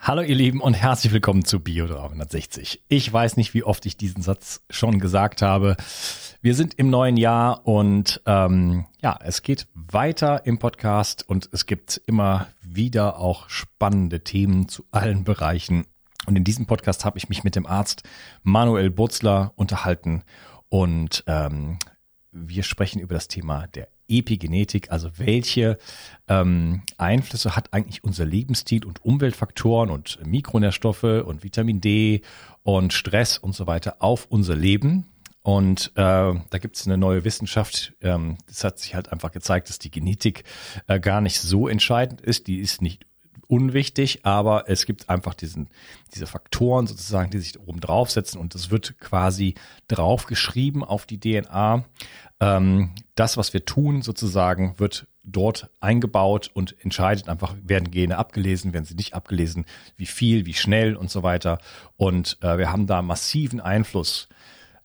Hallo 0.00 0.22
ihr 0.22 0.36
Lieben 0.36 0.60
und 0.60 0.74
herzlich 0.74 1.12
willkommen 1.12 1.44
zu 1.44 1.60
Bio 1.60 1.86
360. 1.86 2.82
Ich 2.88 3.12
weiß 3.12 3.36
nicht, 3.36 3.52
wie 3.52 3.64
oft 3.64 3.84
ich 3.84 3.96
diesen 3.96 4.22
Satz 4.22 4.62
schon 4.70 5.00
gesagt 5.00 5.42
habe. 5.42 5.76
Wir 6.40 6.54
sind 6.54 6.74
im 6.74 6.88
neuen 6.88 7.16
Jahr 7.16 7.66
und 7.66 8.22
ähm, 8.24 8.86
ja, 9.02 9.18
es 9.22 9.42
geht 9.42 9.66
weiter 9.74 10.46
im 10.46 10.58
Podcast 10.58 11.28
und 11.28 11.50
es 11.52 11.66
gibt 11.66 12.00
immer 12.06 12.46
wieder 12.62 13.18
auch 13.18 13.50
spannende 13.50 14.20
Themen 14.22 14.68
zu 14.68 14.86
allen 14.92 15.24
Bereichen. 15.24 15.84
Und 16.26 16.36
in 16.36 16.44
diesem 16.44 16.66
Podcast 16.66 17.04
habe 17.04 17.18
ich 17.18 17.28
mich 17.28 17.42
mit 17.42 17.56
dem 17.56 17.66
Arzt 17.66 18.04
Manuel 18.44 18.90
Burzler 18.90 19.52
unterhalten 19.56 20.22
und 20.68 21.24
ähm, 21.26 21.78
wir 22.30 22.62
sprechen 22.62 23.00
über 23.00 23.14
das 23.14 23.28
Thema 23.28 23.66
der 23.66 23.88
Epigenetik, 24.08 24.90
also 24.90 25.10
welche 25.16 25.78
ähm, 26.28 26.82
Einflüsse 26.96 27.54
hat 27.54 27.72
eigentlich 27.72 28.04
unser 28.04 28.24
Lebensstil 28.24 28.84
und 28.84 29.04
Umweltfaktoren 29.04 29.90
und 29.90 30.18
Mikronährstoffe 30.26 31.04
und 31.04 31.44
Vitamin 31.44 31.80
D 31.80 32.22
und 32.62 32.92
Stress 32.92 33.38
und 33.38 33.54
so 33.54 33.66
weiter 33.66 33.96
auf 34.00 34.26
unser 34.30 34.56
Leben. 34.56 35.06
Und 35.42 35.92
äh, 35.94 36.00
da 36.00 36.58
gibt 36.60 36.76
es 36.76 36.86
eine 36.86 36.98
neue 36.98 37.24
Wissenschaft. 37.24 37.94
Ähm, 38.02 38.36
das 38.46 38.64
hat 38.64 38.78
sich 38.78 38.94
halt 38.94 39.12
einfach 39.12 39.32
gezeigt, 39.32 39.68
dass 39.68 39.78
die 39.78 39.90
Genetik 39.90 40.44
äh, 40.88 41.00
gar 41.00 41.20
nicht 41.20 41.40
so 41.40 41.68
entscheidend 41.68 42.20
ist. 42.20 42.48
Die 42.48 42.58
ist 42.58 42.82
nicht 42.82 43.06
unwichtig, 43.48 44.24
aber 44.24 44.68
es 44.68 44.84
gibt 44.84 45.08
einfach 45.08 45.34
diesen, 45.34 45.70
diese 46.14 46.26
Faktoren 46.26 46.86
sozusagen, 46.86 47.30
die 47.30 47.38
sich 47.38 47.58
oben 47.58 47.80
draufsetzen 47.80 48.38
und 48.38 48.54
das 48.54 48.70
wird 48.70 48.98
quasi 49.00 49.54
draufgeschrieben 49.88 50.84
auf 50.84 51.06
die 51.06 51.18
DNA. 51.18 51.84
Ähm, 52.40 52.90
das, 53.14 53.36
was 53.36 53.52
wir 53.52 53.64
tun, 53.64 54.02
sozusagen, 54.02 54.78
wird 54.78 55.06
dort 55.24 55.68
eingebaut 55.80 56.50
und 56.54 56.76
entscheidet 56.82 57.28
einfach, 57.28 57.54
werden 57.62 57.90
Gene 57.90 58.16
abgelesen, 58.16 58.72
werden 58.72 58.84
sie 58.84 58.94
nicht 58.94 59.14
abgelesen, 59.14 59.66
wie 59.96 60.06
viel, 60.06 60.46
wie 60.46 60.54
schnell 60.54 60.96
und 60.96 61.10
so 61.10 61.22
weiter. 61.22 61.58
Und 61.96 62.38
äh, 62.40 62.58
wir 62.58 62.72
haben 62.72 62.86
da 62.86 63.02
massiven 63.02 63.60
Einfluss 63.60 64.28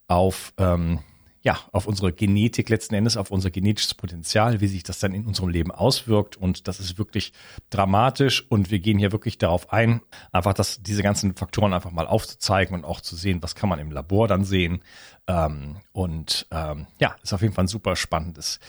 auf 0.07 0.53
ähm, 0.57 0.99
ja, 1.43 1.59
auf 1.73 1.87
unsere 1.87 2.13
Genetik 2.13 2.69
letzten 2.69 2.95
Endes, 2.95 3.17
auf 3.17 3.29
unser 3.29 3.51
genetisches 3.51 3.93
Potenzial, 3.93 4.61
wie 4.61 4.67
sich 4.67 4.83
das 4.83 4.99
dann 4.99 5.13
in 5.13 5.25
unserem 5.25 5.49
Leben 5.49 5.71
auswirkt. 5.71 6.37
Und 6.37 6.69
das 6.69 6.79
ist 6.79 6.97
wirklich 6.97 7.33
dramatisch. 7.69 8.45
Und 8.49 8.71
wir 8.71 8.79
gehen 8.79 8.97
hier 8.97 9.11
wirklich 9.11 9.37
darauf 9.37 9.73
ein, 9.73 10.01
einfach 10.31 10.53
das, 10.53 10.81
diese 10.81 11.03
ganzen 11.03 11.35
Faktoren 11.35 11.73
einfach 11.73 11.91
mal 11.91 12.07
aufzuzeigen 12.07 12.73
und 12.73 12.85
auch 12.85 13.01
zu 13.01 13.17
sehen, 13.17 13.43
was 13.43 13.55
kann 13.55 13.67
man 13.67 13.79
im 13.79 13.91
Labor 13.91 14.29
dann 14.29 14.45
sehen. 14.45 14.83
Ähm, 15.27 15.75
und 15.91 16.47
ähm, 16.49 16.87
ja, 16.99 17.13
ist 17.21 17.33
auf 17.33 17.41
jeden 17.41 17.53
Fall 17.53 17.65
ein 17.65 17.67
super 17.69 17.97
spannendes 17.97 18.59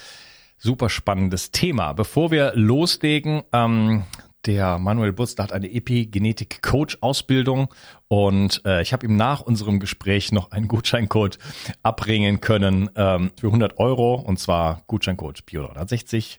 super 0.57 0.89
spannendes 0.89 1.51
Thema. 1.51 1.93
Bevor 1.93 2.31
wir 2.31 2.53
loslegen, 2.55 3.43
ähm, 3.53 4.05
der 4.47 4.79
Manuel 4.79 5.13
Butz, 5.13 5.37
hat 5.39 5.53
eine 5.53 5.71
Epigenetik-Coach-Ausbildung 5.71 7.69
und 8.09 8.63
äh, 8.65 8.83
ich 8.83 8.93
habe 8.93 9.07
ihm 9.07 9.17
nach 9.17 9.41
unserem 9.41 9.81
Gespräch 9.81 10.33
noch 10.33 10.51
einen 10.51 10.69
Gutscheincode 10.69 11.39
abbringen 11.83 12.41
können 12.41 12.91
ähm, 12.97 13.33
für 13.39 13.49
100 13.49 13.79
Euro 13.79 14.15
und 14.15 14.39
zwar 14.39 14.83
Gutscheincode 14.87 15.41
Bio360. 15.49 16.39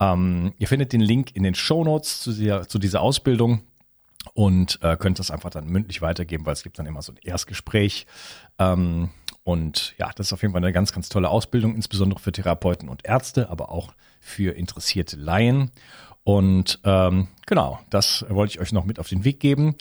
Ähm, 0.00 0.52
ihr 0.58 0.68
findet 0.68 0.92
den 0.92 1.00
Link 1.00 1.34
in 1.34 1.42
den 1.42 1.54
Show 1.54 1.84
Notes 1.84 2.20
zu 2.20 2.32
dieser, 2.32 2.68
zu 2.68 2.78
dieser 2.78 3.00
Ausbildung 3.00 3.62
und 4.34 4.78
äh, 4.82 4.96
könnt 4.96 5.18
das 5.18 5.30
einfach 5.30 5.50
dann 5.50 5.66
mündlich 5.66 6.02
weitergeben, 6.02 6.46
weil 6.46 6.52
es 6.52 6.62
gibt 6.62 6.78
dann 6.78 6.86
immer 6.86 7.02
so 7.02 7.12
ein 7.12 7.18
Erstgespräch. 7.22 8.06
Ähm, 8.58 9.10
und 9.44 9.94
ja, 9.98 10.10
das 10.14 10.26
ist 10.26 10.32
auf 10.32 10.42
jeden 10.42 10.52
Fall 10.52 10.62
eine 10.62 10.72
ganz, 10.72 10.92
ganz 10.92 11.08
tolle 11.08 11.30
Ausbildung, 11.30 11.74
insbesondere 11.74 12.20
für 12.20 12.32
Therapeuten 12.32 12.88
und 12.88 13.06
Ärzte, 13.06 13.48
aber 13.48 13.70
auch 13.70 13.94
für 14.20 14.54
interessierte 14.54 15.16
Laien. 15.16 15.70
Und 16.28 16.78
ähm, 16.84 17.28
genau, 17.46 17.78
das 17.88 18.26
wollte 18.28 18.50
ich 18.52 18.60
euch 18.60 18.70
noch 18.70 18.84
mit 18.84 18.98
auf 18.98 19.08
den 19.08 19.24
Weg 19.24 19.40
geben. 19.40 19.76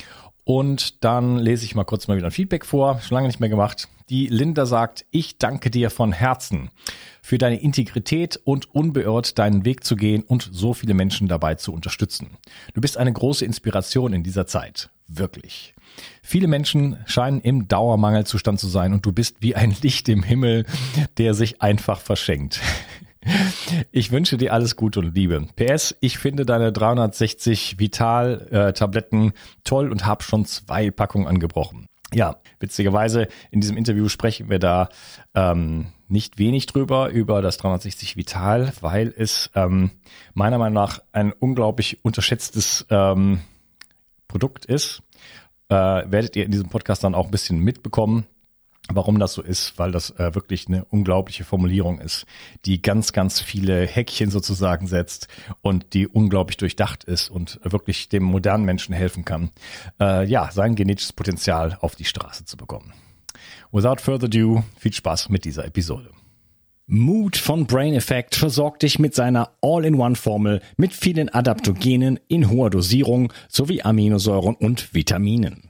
Und 0.45 1.03
dann 1.03 1.37
lese 1.37 1.65
ich 1.65 1.75
mal 1.75 1.83
kurz 1.83 2.07
mal 2.07 2.15
wieder 2.15 2.27
ein 2.27 2.31
Feedback 2.31 2.65
vor. 2.65 3.01
Schon 3.01 3.15
lange 3.15 3.27
nicht 3.27 3.41
mehr 3.41 3.49
gemacht. 3.49 3.89
Die 4.09 4.27
Linda 4.27 4.65
sagt, 4.65 5.03
ich 5.11 5.39
danke 5.39 5.69
dir 5.69 5.89
von 5.89 6.13
Herzen 6.13 6.69
für 7.21 7.37
deine 7.37 7.59
Integrität 7.59 8.39
und 8.45 8.73
unbeirrt 8.73 9.37
deinen 9.37 9.65
Weg 9.65 9.83
zu 9.83 9.97
gehen 9.97 10.23
und 10.23 10.49
so 10.53 10.73
viele 10.73 10.93
Menschen 10.93 11.27
dabei 11.27 11.55
zu 11.55 11.73
unterstützen. 11.73 12.37
Du 12.73 12.79
bist 12.79 12.95
eine 12.95 13.11
große 13.11 13.43
Inspiration 13.43 14.13
in 14.13 14.23
dieser 14.23 14.47
Zeit. 14.47 14.89
Wirklich. 15.09 15.73
Viele 16.21 16.47
Menschen 16.47 16.95
scheinen 17.07 17.41
im 17.41 17.67
Dauermangelzustand 17.67 18.57
zu 18.57 18.67
sein 18.67 18.93
und 18.93 19.05
du 19.05 19.11
bist 19.11 19.41
wie 19.41 19.55
ein 19.55 19.75
Licht 19.81 20.07
im 20.07 20.23
Himmel, 20.23 20.65
der 21.17 21.33
sich 21.33 21.61
einfach 21.61 21.99
verschenkt. 21.99 22.61
Ich 23.91 24.11
wünsche 24.11 24.37
dir 24.37 24.53
alles 24.53 24.75
Gute 24.75 24.99
und 24.99 25.15
Liebe. 25.15 25.47
PS, 25.55 25.95
ich 25.99 26.17
finde 26.17 26.45
deine 26.45 26.71
360 26.71 27.79
Vital-Tabletten 27.79 29.33
toll 29.63 29.91
und 29.91 30.05
habe 30.05 30.23
schon 30.23 30.45
zwei 30.45 30.91
Packungen 30.91 31.27
angebrochen. 31.27 31.87
Ja, 32.13 32.37
witzigerweise 32.59 33.27
in 33.51 33.59
diesem 33.59 33.75
Interview 33.75 34.07
sprechen 34.07 34.49
wir 34.49 34.59
da 34.59 34.89
ähm, 35.35 35.87
nicht 36.07 36.37
wenig 36.37 36.65
drüber, 36.65 37.09
über 37.09 37.41
das 37.41 37.57
360 37.57 38.15
Vital, 38.15 38.71
weil 38.79 39.13
es 39.17 39.49
ähm, 39.55 39.91
meiner 40.33 40.57
Meinung 40.57 40.75
nach 40.75 40.99
ein 41.11 41.33
unglaublich 41.33 42.03
unterschätztes 42.03 42.85
ähm, 42.89 43.41
Produkt 44.27 44.65
ist. 44.65 45.01
Äh, 45.69 45.75
werdet 45.75 46.37
ihr 46.37 46.45
in 46.45 46.51
diesem 46.51 46.69
Podcast 46.69 47.03
dann 47.03 47.13
auch 47.13 47.25
ein 47.25 47.31
bisschen 47.31 47.59
mitbekommen. 47.59 48.25
Warum 48.89 49.19
das 49.19 49.33
so 49.33 49.41
ist, 49.41 49.77
weil 49.77 49.91
das 49.91 50.11
äh, 50.11 50.33
wirklich 50.33 50.67
eine 50.67 50.85
unglaubliche 50.85 51.43
Formulierung 51.43 51.99
ist, 51.99 52.25
die 52.65 52.81
ganz, 52.81 53.11
ganz 53.11 53.41
viele 53.41 53.85
Häkchen 53.85 54.31
sozusagen 54.31 54.87
setzt 54.87 55.27
und 55.61 55.93
die 55.93 56.07
unglaublich 56.07 56.55
durchdacht 56.57 57.03
ist 57.03 57.29
und 57.29 57.59
wirklich 57.63 58.07
dem 58.07 58.23
modernen 58.23 58.63
Menschen 58.63 58.95
helfen 58.95 59.25
kann, 59.25 59.51
äh, 59.99 60.25
ja, 60.25 60.49
sein 60.51 60.75
genetisches 60.75 61.11
Potenzial 61.11 61.77
auf 61.81 61.95
die 61.95 62.05
Straße 62.05 62.45
zu 62.45 62.55
bekommen. 62.55 62.93
Without 63.71 63.97
further 64.01 64.27
ado, 64.27 64.63
viel 64.79 64.93
Spaß 64.93 65.29
mit 65.29 65.43
dieser 65.43 65.65
Episode. 65.65 66.09
Mood 66.89 67.35
von 67.35 67.67
Brain 67.67 67.93
Effect 67.93 68.35
versorgt 68.35 68.83
dich 68.83 68.97
mit 68.97 69.13
seiner 69.13 69.51
All-in-One-Formel 69.61 70.61
mit 70.77 70.93
vielen 70.93 71.27
Adaptogenen 71.27 72.17
in 72.29 72.49
hoher 72.49 72.69
Dosierung 72.69 73.33
sowie 73.49 73.81
Aminosäuren 73.81 74.55
und 74.55 74.93
Vitaminen. 74.93 75.69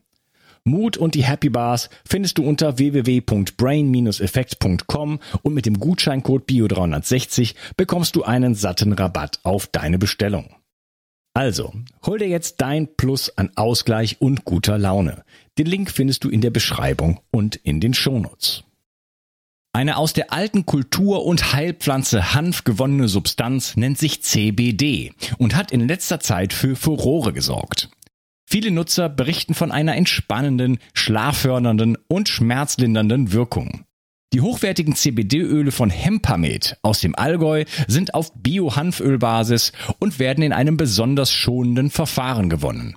Mut 0.63 0.97
und 0.97 1.15
die 1.15 1.23
Happy 1.23 1.49
Bars 1.49 1.89
findest 2.07 2.37
du 2.37 2.43
unter 2.43 2.77
www.brain-effekt.com 2.77 5.19
und 5.41 5.53
mit 5.53 5.65
dem 5.65 5.79
Gutscheincode 5.79 6.47
BIO360 6.47 7.55
bekommst 7.77 8.15
du 8.15 8.23
einen 8.23 8.53
satten 8.53 8.93
Rabatt 8.93 9.39
auf 9.43 9.65
deine 9.67 9.97
Bestellung. 9.97 10.55
Also, 11.33 11.73
hol 12.05 12.19
dir 12.19 12.27
jetzt 12.27 12.61
dein 12.61 12.95
Plus 12.95 13.35
an 13.37 13.51
Ausgleich 13.55 14.17
und 14.19 14.45
guter 14.45 14.77
Laune. 14.77 15.23
Den 15.57 15.65
Link 15.65 15.89
findest 15.89 16.23
du 16.23 16.29
in 16.29 16.41
der 16.41 16.51
Beschreibung 16.51 17.21
und 17.31 17.55
in 17.55 17.79
den 17.79 17.93
Shownotes. 17.93 18.63
Eine 19.73 19.95
aus 19.95 20.11
der 20.11 20.33
alten 20.33 20.65
Kultur- 20.65 21.25
und 21.25 21.53
Heilpflanze 21.53 22.33
Hanf 22.33 22.65
gewonnene 22.65 23.07
Substanz 23.07 23.77
nennt 23.77 23.97
sich 23.97 24.21
CBD 24.21 25.13
und 25.37 25.55
hat 25.55 25.71
in 25.71 25.87
letzter 25.87 26.19
Zeit 26.19 26.51
für 26.51 26.75
Furore 26.75 27.31
gesorgt. 27.31 27.89
Viele 28.45 28.71
Nutzer 28.71 29.09
berichten 29.09 29.53
von 29.53 29.71
einer 29.71 29.95
entspannenden, 29.95 30.79
schlaffördernden 30.93 31.97
und 32.07 32.29
schmerzlindernden 32.29 33.31
Wirkung. 33.31 33.85
Die 34.33 34.41
hochwertigen 34.41 34.95
CBD-Öle 34.95 35.71
von 35.71 35.89
Hempamed 35.89 36.77
aus 36.81 37.01
dem 37.01 37.15
Allgäu 37.15 37.65
sind 37.87 38.13
auf 38.13 38.31
Bio-Hanfölbasis 38.35 39.73
und 39.99 40.19
werden 40.19 40.43
in 40.43 40.53
einem 40.53 40.77
besonders 40.77 41.33
schonenden 41.33 41.89
Verfahren 41.89 42.49
gewonnen. 42.49 42.95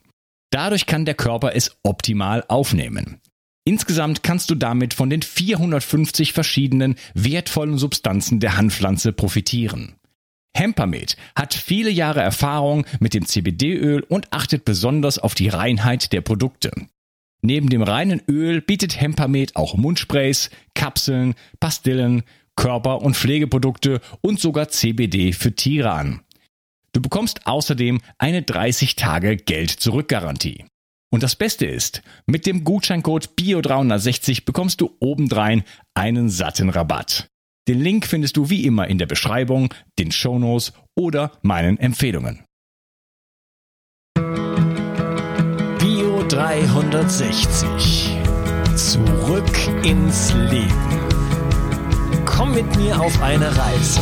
Dadurch 0.50 0.87
kann 0.87 1.05
der 1.05 1.14
Körper 1.14 1.56
es 1.56 1.76
optimal 1.82 2.44
aufnehmen. 2.46 3.20
Insgesamt 3.64 4.23
kannst 4.23 4.50
du 4.50 4.55
damit 4.55 4.94
von 4.94 5.11
den 5.11 5.23
450 5.23 6.32
verschiedenen 6.32 6.94
wertvollen 7.14 7.79
Substanzen 7.79 8.38
der 8.38 8.56
Hanfpflanze 8.56 9.12
profitieren. 9.12 9.96
Hempermed 10.56 11.17
hat 11.35 11.53
viele 11.55 11.91
Jahre 11.91 12.21
Erfahrung 12.21 12.87
mit 13.01 13.12
dem 13.12 13.27
CBD-Öl 13.27 14.03
und 14.03 14.33
achtet 14.33 14.65
besonders 14.65 15.19
auf 15.19 15.35
die 15.35 15.49
Reinheit 15.49 16.12
der 16.12 16.21
Produkte. 16.21 16.71
Neben 17.43 17.69
dem 17.69 17.83
reinen 17.83 18.23
Öl 18.29 18.62
bietet 18.62 19.01
Hempermed 19.01 19.56
auch 19.56 19.77
Mundsprays, 19.77 20.51
Kapseln, 20.75 21.35
Pastillen, 21.61 22.23
Körper- 22.56 23.03
und 23.03 23.17
Pflegeprodukte 23.17 24.01
und 24.21 24.41
sogar 24.41 24.69
CBD 24.69 25.33
für 25.33 25.55
Tiere 25.55 25.91
an. 25.91 26.21
Du 26.93 27.03
bekommst 27.03 27.47
außerdem 27.47 28.01
eine 28.19 28.43
30 28.43 28.95
Tage 28.95 29.37
Geld-Zurück-Garantie. 29.37 30.65
Und 31.11 31.23
das 31.23 31.37
Beste 31.37 31.67
ist, 31.67 32.03
mit 32.27 32.47
dem 32.47 32.65
Gutscheincode 32.65 33.31
BIO360 33.39 34.45
bekommst 34.45 34.81
du 34.81 34.97
obendrein 35.01 35.65
einen 35.95 36.29
satten 36.29 36.71
Rabatt. 36.71 37.29
Den 37.67 37.81
Link 37.81 38.07
findest 38.07 38.37
du 38.37 38.51
wie 38.51 38.67
immer 38.67 38.89
in 38.89 38.99
der 38.99 39.07
Beschreibung, 39.07 39.73
den 39.99 40.13
Shownotes 40.13 40.75
oder 40.95 41.33
meinen 41.41 41.79
Empfehlungen. 41.79 42.45
Bio 45.79 46.25
360. 46.29 48.19
Zurück 48.77 49.59
ins 49.83 50.35
Leben. 50.35 51.01
Komm 52.27 52.55
mit 52.55 52.77
mir 52.77 53.01
auf 53.01 53.23
eine 53.23 53.47
Reise. 53.57 54.01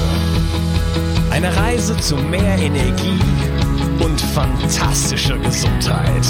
Eine 1.31 1.57
Reise 1.57 1.97
zu 1.99 2.17
mehr 2.17 2.59
Energie 2.59 3.21
und 4.01 4.21
fantastischer 4.21 5.39
Gesundheit. 5.39 6.27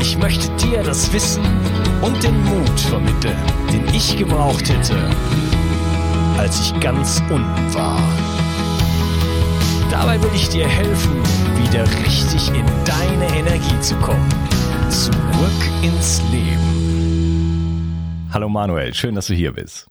Ich 0.00 0.16
möchte 0.18 0.48
dir 0.56 0.84
das 0.84 1.12
Wissen 1.12 1.42
und 2.02 2.22
den 2.22 2.40
Mut 2.44 2.80
vermitteln, 2.80 3.36
den 3.72 3.92
ich 3.92 4.16
gebraucht 4.16 4.68
hätte, 4.68 5.10
als 6.38 6.60
ich 6.60 6.80
ganz 6.80 7.20
unten 7.30 7.74
war. 7.74 7.98
Dabei 9.90 10.20
will 10.22 10.30
ich 10.34 10.48
dir 10.48 10.66
helfen, 10.66 11.22
wieder 11.62 11.84
richtig 12.04 12.48
in 12.48 12.66
deine 12.84 13.26
Energie 13.38 13.80
zu 13.80 13.94
kommen. 13.96 14.28
Zurück 14.90 15.14
ins 15.82 16.20
Leben. 16.32 18.28
Hallo 18.32 18.48
Manuel, 18.48 18.94
schön, 18.94 19.14
dass 19.14 19.28
du 19.28 19.34
hier 19.34 19.52
bist. 19.52 19.86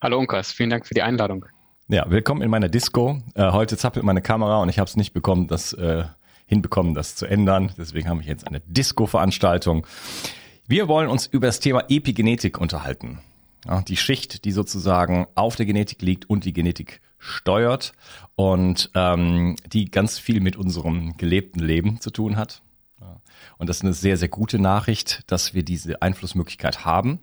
Hallo 0.00 0.18
Unkas, 0.18 0.52
vielen 0.52 0.70
Dank 0.70 0.86
für 0.86 0.94
die 0.94 1.02
Einladung. 1.02 1.44
Ja, 1.88 2.08
willkommen 2.08 2.42
in 2.42 2.50
meiner 2.50 2.68
Disco. 2.68 3.20
Äh, 3.34 3.50
heute 3.50 3.76
zappelt 3.76 4.04
meine 4.04 4.22
Kamera 4.22 4.62
und 4.62 4.68
ich 4.68 4.78
habe 4.78 4.88
es 4.88 4.96
nicht 4.96 5.12
bekommen, 5.12 5.48
das 5.48 5.72
äh, 5.72 6.04
hinbekommen, 6.46 6.94
das 6.94 7.16
zu 7.16 7.26
ändern. 7.26 7.72
Deswegen 7.76 8.08
haben 8.08 8.20
wir 8.20 8.26
jetzt 8.26 8.46
eine 8.46 8.60
Disco-Veranstaltung. 8.60 9.86
Wir 10.68 10.86
wollen 10.86 11.08
uns 11.08 11.26
über 11.26 11.46
das 11.46 11.60
Thema 11.60 11.84
Epigenetik 11.88 12.60
unterhalten. 12.60 13.20
Die 13.88 13.96
Schicht, 13.96 14.44
die 14.44 14.52
sozusagen 14.52 15.26
auf 15.34 15.56
der 15.56 15.66
Genetik 15.66 16.00
liegt 16.02 16.30
und 16.30 16.44
die 16.44 16.52
Genetik 16.52 17.00
steuert 17.18 17.92
und 18.36 18.90
ähm, 18.94 19.56
die 19.66 19.90
ganz 19.90 20.18
viel 20.18 20.40
mit 20.40 20.56
unserem 20.56 21.16
gelebten 21.16 21.60
Leben 21.60 22.00
zu 22.00 22.10
tun 22.10 22.36
hat. 22.36 22.62
Und 23.58 23.68
das 23.68 23.78
ist 23.78 23.84
eine 23.84 23.92
sehr, 23.92 24.16
sehr 24.16 24.28
gute 24.28 24.58
Nachricht, 24.58 25.22
dass 25.26 25.54
wir 25.54 25.62
diese 25.62 26.00
Einflussmöglichkeit 26.02 26.84
haben. 26.84 27.20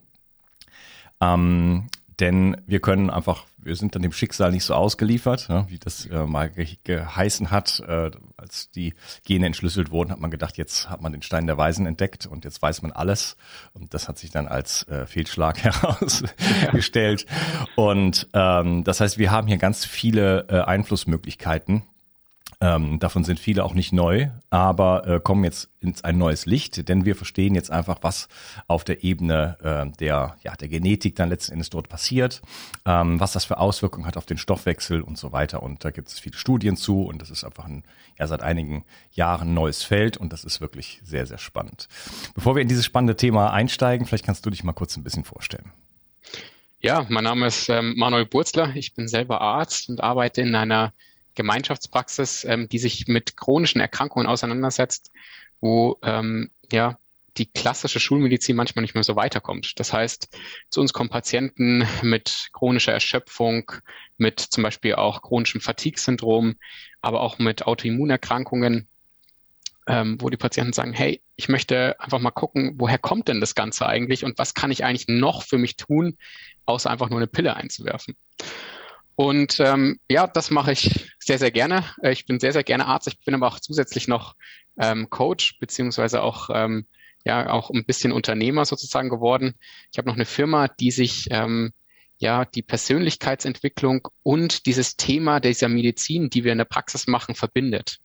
Ähm, 1.22 1.88
denn 2.20 2.58
wir 2.66 2.80
können 2.80 3.10
einfach, 3.10 3.46
wir 3.66 3.76
sind 3.76 3.96
dann 3.96 4.04
dem 4.04 4.12
Schicksal 4.12 4.52
nicht 4.52 4.64
so 4.64 4.76
ausgeliefert, 4.76 5.48
ja, 5.50 5.68
wie 5.70 5.80
das 5.80 6.06
äh, 6.06 6.26
mal 6.26 6.50
ge 6.50 6.68
geheißen 6.84 7.52
hat. 7.52 7.82
Äh, 7.88 8.12
als 8.38 8.70
die 8.72 8.94
Gene 9.26 9.48
entschlüsselt 9.48 9.92
wurden, 9.92 10.12
hat 10.12 10.20
man 10.20 10.32
gedacht, 10.32 10.58
jetzt 10.58 10.90
hat 10.90 11.02
man 11.02 11.12
den 11.12 11.24
Stein 11.24 11.48
der 11.48 11.58
Weisen 11.58 11.86
entdeckt 11.86 12.28
und 12.28 12.46
jetzt 12.46 12.62
weiß 12.62 12.84
man 12.84 12.92
alles. 12.92 13.38
Und 13.74 13.94
das 13.94 14.08
hat 14.08 14.20
sich 14.20 14.30
dann 14.30 14.48
als 14.48 14.88
äh, 14.88 15.06
Fehlschlag 15.08 15.58
herausgestellt. 15.64 17.26
Ja. 17.28 17.68
Und 17.76 18.28
ähm, 18.34 18.84
das 18.84 19.02
heißt, 19.02 19.18
wir 19.18 19.32
haben 19.32 19.48
hier 19.48 19.58
ganz 19.58 19.84
viele 19.84 20.48
äh, 20.50 20.62
Einflussmöglichkeiten, 20.62 21.84
ähm, 22.62 23.00
davon 23.00 23.24
sind 23.24 23.40
viele 23.40 23.64
auch 23.64 23.74
nicht 23.74 23.94
neu, 23.94 24.30
aber 24.50 25.08
äh, 25.08 25.20
kommen 25.20 25.44
jetzt 25.44 25.70
ins 25.80 26.04
ein 26.04 26.18
neues 26.18 26.46
Licht, 26.46 26.88
denn 26.88 27.06
wir 27.06 27.16
verstehen 27.16 27.56
jetzt 27.56 27.72
einfach, 27.72 28.00
was 28.02 28.28
auf 28.68 28.84
der 28.84 29.04
Ebene 29.04 29.58
äh, 29.62 29.98
der, 29.98 30.38
ja, 30.44 30.56
der 30.56 30.68
Genetik 30.68 31.16
dann 31.16 31.30
letzten 31.30 31.54
Endes 31.54 31.70
dort 31.70 31.90
passiert, 31.90 32.42
ähm, 32.86 33.20
was 33.20 33.34
das 33.34 33.46
für 33.46 33.58
Auswirkungen 33.58 34.06
hat 34.06 34.18
auf 34.18 34.26
den 34.26 34.38
Stoffwechsel 34.38 35.02
und 35.02 35.18
so 35.18 35.32
weiter. 35.32 35.64
Und 35.64 35.84
da 35.84 35.92
gibt 35.92 36.08
es 36.08 36.20
viele 36.20 36.38
Studien 36.38 36.78
zu 36.78 37.04
und 37.04 37.22
das 37.22 37.30
ist 37.30 37.44
einfach 37.44 37.66
ein 37.66 37.84
ja 38.18 38.28
seit 38.28 38.42
einigen 38.42 38.86
Jahren 39.12 39.54
neues 39.54 39.84
Feld 39.84 40.18
und 40.18 40.32
das 40.34 40.44
ist 40.44 40.62
wirklich 40.62 41.02
sehr, 41.04 41.26
sehr 41.26 41.38
spannend. 41.38 41.88
Bevor 42.34 42.56
wir 42.56 42.62
in 42.62 42.68
dieses 42.68 42.86
spannende 42.86 43.16
Thema 43.16 43.52
einsteigen, 43.52 44.06
vielleicht 44.06 44.26
kannst 44.26 44.46
du 44.46 44.50
dich 44.50 44.64
mal 44.64 44.74
kurz 44.74 44.96
ein 44.98 45.04
bisschen 45.04 45.24
vorstellen. 45.24 45.72
Ja, 46.80 47.06
mein 47.10 47.24
Name 47.24 47.48
ist 47.48 47.68
ähm, 47.70 47.96
Manuel 47.98 48.26
Burzler. 48.26 48.76
Ich 48.76 48.94
bin 48.94 49.08
selber 49.08 49.42
Arzt 49.42 49.90
und 49.90 50.02
arbeite 50.02 50.42
in 50.42 50.54
einer 50.56 50.94
Gemeinschaftspraxis, 51.36 52.46
ähm, 52.46 52.70
die 52.70 52.80
sich 52.80 53.08
mit 53.08 53.38
chronischen 53.38 53.82
Erkrankungen 53.82 54.28
auseinandersetzt, 54.28 55.12
wo 55.62 56.00
ähm, 56.02 56.52
ja 56.72 56.98
die 57.38 57.52
klassische 57.52 58.00
Schulmedizin 58.00 58.56
manchmal 58.56 58.82
nicht 58.82 58.94
mehr 58.94 59.04
so 59.04 59.16
weiterkommt. 59.16 59.80
Das 59.80 59.92
heißt, 59.92 60.30
zu 60.70 60.82
uns 60.82 60.94
kommen 60.94 61.10
Patienten 61.10 61.86
mit 62.02 62.50
chronischer 62.54 62.94
Erschöpfung, 62.94 63.72
mit 64.18 64.40
zum 64.40 64.64
Beispiel 64.64 64.96
auch 64.96 65.22
chronischem 65.22 65.62
Fatigue-Syndrom, 65.62 66.56
aber 67.02 67.22
auch 67.22 67.38
mit 67.38 67.68
Autoimmunerkrankungen, 67.68 68.88
ähm, 69.88 70.18
wo 70.20 70.30
die 70.30 70.38
Patienten 70.38 70.74
sagen, 70.74 70.94
hey, 70.94 71.22
ich 71.36 71.50
möchte 71.50 72.00
einfach 72.00 72.20
mal 72.20 72.32
gucken, 72.32 72.76
woher 72.78 72.98
kommt 72.98 73.28
denn 73.28 73.42
das 73.42 73.56
Ganze 73.56 73.86
eigentlich 73.86 74.24
und 74.24 74.38
was 74.38 74.54
kann 74.54 74.72
ich 74.72 74.84
eigentlich 74.84 75.08
noch 75.08 75.44
für 75.44 75.58
mich 75.58 75.76
tun, 75.76 76.18
außer 76.66 76.90
einfach 76.90 77.10
nur 77.10 77.20
eine 77.20 77.28
Pille 77.28 77.56
einzuwerfen. 77.56 78.16
Und 79.16 79.60
ähm, 79.60 80.00
ja, 80.10 80.28
das 80.28 80.52
mache 80.52 80.74
ich 80.74 81.10
sehr, 81.20 81.40
sehr 81.40 81.52
gerne. 81.52 81.86
Äh, 82.02 82.12
ich 82.12 82.26
bin 82.26 82.40
sehr, 82.40 82.54
sehr 82.54 82.64
gerne 82.64 82.86
Arzt. 82.86 83.08
Ich 83.08 83.24
bin 83.24 83.34
aber 83.34 83.48
auch 83.48 83.60
zusätzlich 83.60 84.08
noch 84.08 84.36
ähm, 84.80 85.10
Coach, 85.10 85.58
beziehungsweise 85.60 86.22
auch, 86.22 86.50
ähm, 86.54 86.88
ja, 87.24 87.50
auch 87.50 87.70
ein 87.70 87.86
bisschen 87.86 88.12
Unternehmer 88.12 88.66
sozusagen 88.66 89.10
geworden. 89.10 89.56
Ich 89.92 89.98
habe 89.98 90.08
noch 90.08 90.16
eine 90.16 90.26
Firma, 90.26 90.68
die 90.68 90.92
sich 90.92 91.28
ähm, 91.32 91.72
ja 92.18 92.46
die 92.46 92.62
Persönlichkeitsentwicklung 92.62 94.08
und 94.24 94.66
dieses 94.66 94.98
Thema 94.98 95.40
dieser 95.40 95.70
Medizin, 95.70 96.30
die 96.30 96.44
wir 96.44 96.52
in 96.52 96.58
der 96.58 96.66
Praxis 96.66 97.08
machen, 97.08 97.36
verbindet. 97.36 98.00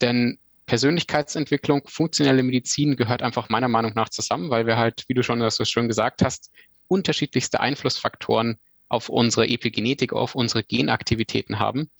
Denn 0.00 0.38
Persönlichkeitsentwicklung, 0.66 1.82
funktionelle 1.86 2.42
Medizin 2.42 2.96
gehört 2.96 3.22
einfach 3.22 3.48
meiner 3.48 3.66
Meinung 3.68 3.92
nach 3.94 4.08
zusammen, 4.08 4.50
weil 4.50 4.66
wir 4.66 4.76
halt, 4.76 5.04
wie 5.08 5.14
du 5.14 5.22
schon 5.22 5.48
so 5.50 5.64
schön 5.64 5.88
gesagt 5.88 6.22
hast, 6.22 6.52
unterschiedlichste 6.86 7.60
Einflussfaktoren 7.60 8.58
auf 8.90 9.08
unsere 9.08 9.48
Epigenetik, 9.48 10.12
auf 10.12 10.34
unsere 10.34 10.64
Genaktivitäten 10.64 11.58
haben. 11.58 11.90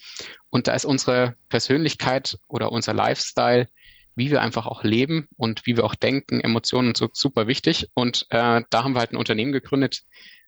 Und 0.50 0.66
da 0.66 0.74
ist 0.74 0.84
unsere 0.84 1.36
Persönlichkeit 1.48 2.38
oder 2.48 2.72
unser 2.72 2.92
Lifestyle, 2.92 3.68
wie 4.16 4.30
wir 4.30 4.42
einfach 4.42 4.66
auch 4.66 4.82
leben 4.82 5.28
und 5.36 5.64
wie 5.66 5.76
wir 5.76 5.84
auch 5.84 5.94
denken, 5.94 6.40
Emotionen 6.40 6.94
so 6.94 7.08
super 7.12 7.46
wichtig. 7.46 7.88
Und 7.94 8.26
äh, 8.30 8.62
da 8.68 8.84
haben 8.84 8.94
wir 8.94 8.98
halt 8.98 9.12
ein 9.12 9.16
Unternehmen 9.16 9.52
gegründet. 9.52 10.02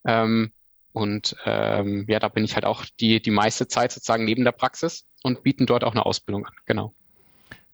Ähm, 0.04 0.52
und 0.92 1.36
ähm, 1.46 2.04
ja, 2.08 2.18
da 2.18 2.28
bin 2.28 2.44
ich 2.44 2.54
halt 2.54 2.66
auch 2.66 2.84
die, 3.00 3.22
die 3.22 3.30
meiste 3.30 3.68
Zeit 3.68 3.92
sozusagen 3.92 4.24
neben 4.24 4.44
der 4.44 4.52
Praxis 4.52 5.06
und 5.22 5.44
bieten 5.44 5.66
dort 5.66 5.84
auch 5.84 5.92
eine 5.92 6.04
Ausbildung 6.04 6.44
an. 6.44 6.52
Genau. 6.66 6.92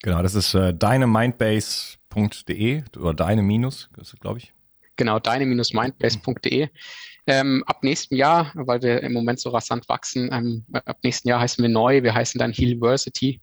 Genau, 0.03 0.23
das 0.23 0.35
ist 0.35 0.55
äh, 0.55 0.75
deinemindbase.de 0.75 2.85
oder 2.99 3.15
deine 3.15 3.43
Minus, 3.43 3.89
glaube 4.21 4.39
ich. 4.39 4.53
Genau, 4.99 5.21
deine-mindbase.de. 5.21 6.69
Ähm, 7.29 7.63
ab 7.67 7.85
nächsten 7.85 8.17
Jahr, 8.17 8.53
weil 8.55 8.81
wir 8.81 9.03
im 9.03 9.13
Moment 9.13 9.39
so 9.39 9.51
rasant 9.51 9.87
wachsen, 9.91 10.31
ähm, 10.33 10.65
ab 10.73 10.97
nächsten 11.03 11.29
Jahr 11.29 11.41
heißen 11.41 11.63
wir 11.63 11.69
neu, 11.69 12.03
wir 12.03 12.15
heißen 12.15 12.39
dann 12.39 12.53
Healversity. 12.53 13.43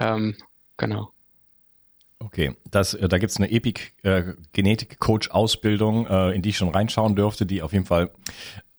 Ähm, 0.00 0.34
genau. 0.76 1.12
Okay, 2.18 2.56
das, 2.68 2.94
äh, 2.94 3.08
da 3.08 3.18
gibt's 3.18 3.36
eine 3.36 3.52
Epic 3.52 3.80
äh, 4.02 4.34
äh, 4.56 6.34
in 6.34 6.42
die 6.42 6.48
ich 6.48 6.56
schon 6.56 6.68
reinschauen 6.70 7.14
dürfte, 7.14 7.46
die 7.46 7.62
auf 7.62 7.72
jeden 7.72 7.86
Fall 7.86 8.10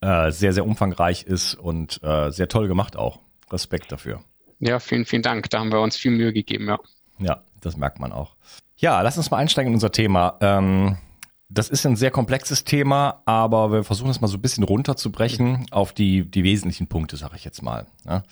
äh, 0.01 0.31
sehr, 0.31 0.51
sehr 0.51 0.65
umfangreich 0.65 1.23
ist 1.23 1.55
und 1.55 2.03
äh, 2.03 2.29
sehr 2.31 2.49
toll 2.49 2.67
gemacht 2.67 2.97
auch. 2.97 3.19
Respekt 3.51 3.89
dafür. 3.93 4.21
Ja, 4.59 4.79
vielen, 4.79 5.05
vielen 5.05 5.23
Dank. 5.23 5.49
Da 5.49 5.59
haben 5.59 5.71
wir 5.71 5.79
uns 5.79 5.95
viel 5.95 6.11
Mühe 6.11 6.33
gegeben, 6.33 6.67
ja. 6.67 6.77
Ja, 7.19 7.43
das 7.61 7.77
merkt 7.77 7.99
man 7.99 8.11
auch. 8.11 8.35
Ja, 8.75 9.01
lass 9.01 9.15
uns 9.15 9.31
mal 9.31 9.37
einsteigen 9.37 9.69
in 9.69 9.75
unser 9.75 9.93
Thema. 9.93 10.37
Ähm, 10.41 10.97
das 11.53 11.69
ist 11.69 11.85
ein 11.85 11.97
sehr 11.97 12.11
komplexes 12.11 12.63
Thema, 12.63 13.21
aber 13.25 13.71
wir 13.71 13.83
versuchen 13.83 14.09
es 14.09 14.21
mal 14.21 14.27
so 14.27 14.37
ein 14.37 14.41
bisschen 14.41 14.63
runterzubrechen 14.63 15.65
auf 15.71 15.91
die, 15.91 16.23
die 16.23 16.43
wesentlichen 16.45 16.87
Punkte, 16.87 17.17
sage 17.17 17.35
ich 17.35 17.43
jetzt 17.43 17.61
mal. 17.61 17.87
Ja? 18.05 18.23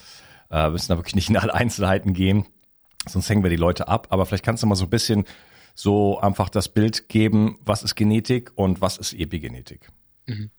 Äh, 0.50 0.64
wir 0.64 0.70
müssen 0.72 0.88
da 0.90 0.98
wirklich 0.98 1.16
nicht 1.16 1.30
in 1.30 1.36
alle 1.36 1.54
Einzelheiten 1.54 2.14
gehen, 2.14 2.46
sonst 3.08 3.30
hängen 3.30 3.44
wir 3.44 3.50
die 3.50 3.58
Leute 3.58 3.90
ab. 3.90 4.08
Aber 4.10 4.26
vielleicht 4.26 4.46
kannst 4.46 4.64
du 4.64 4.68
mal 4.68 4.76
so 4.76 4.86
ein 4.86 4.90
bisschen 4.90 5.26
so 5.76 6.20
einfach 6.20 6.50
das 6.50 6.70
Bild 6.70 7.10
geben, 7.10 7.60
was 7.66 7.84
ist 7.84 7.96
Genetik 7.96 8.52
und 8.56 8.82
was 8.82 8.98
ist 8.98 9.14
Epigenetik. 9.14 9.90
Mhm. 10.26 10.50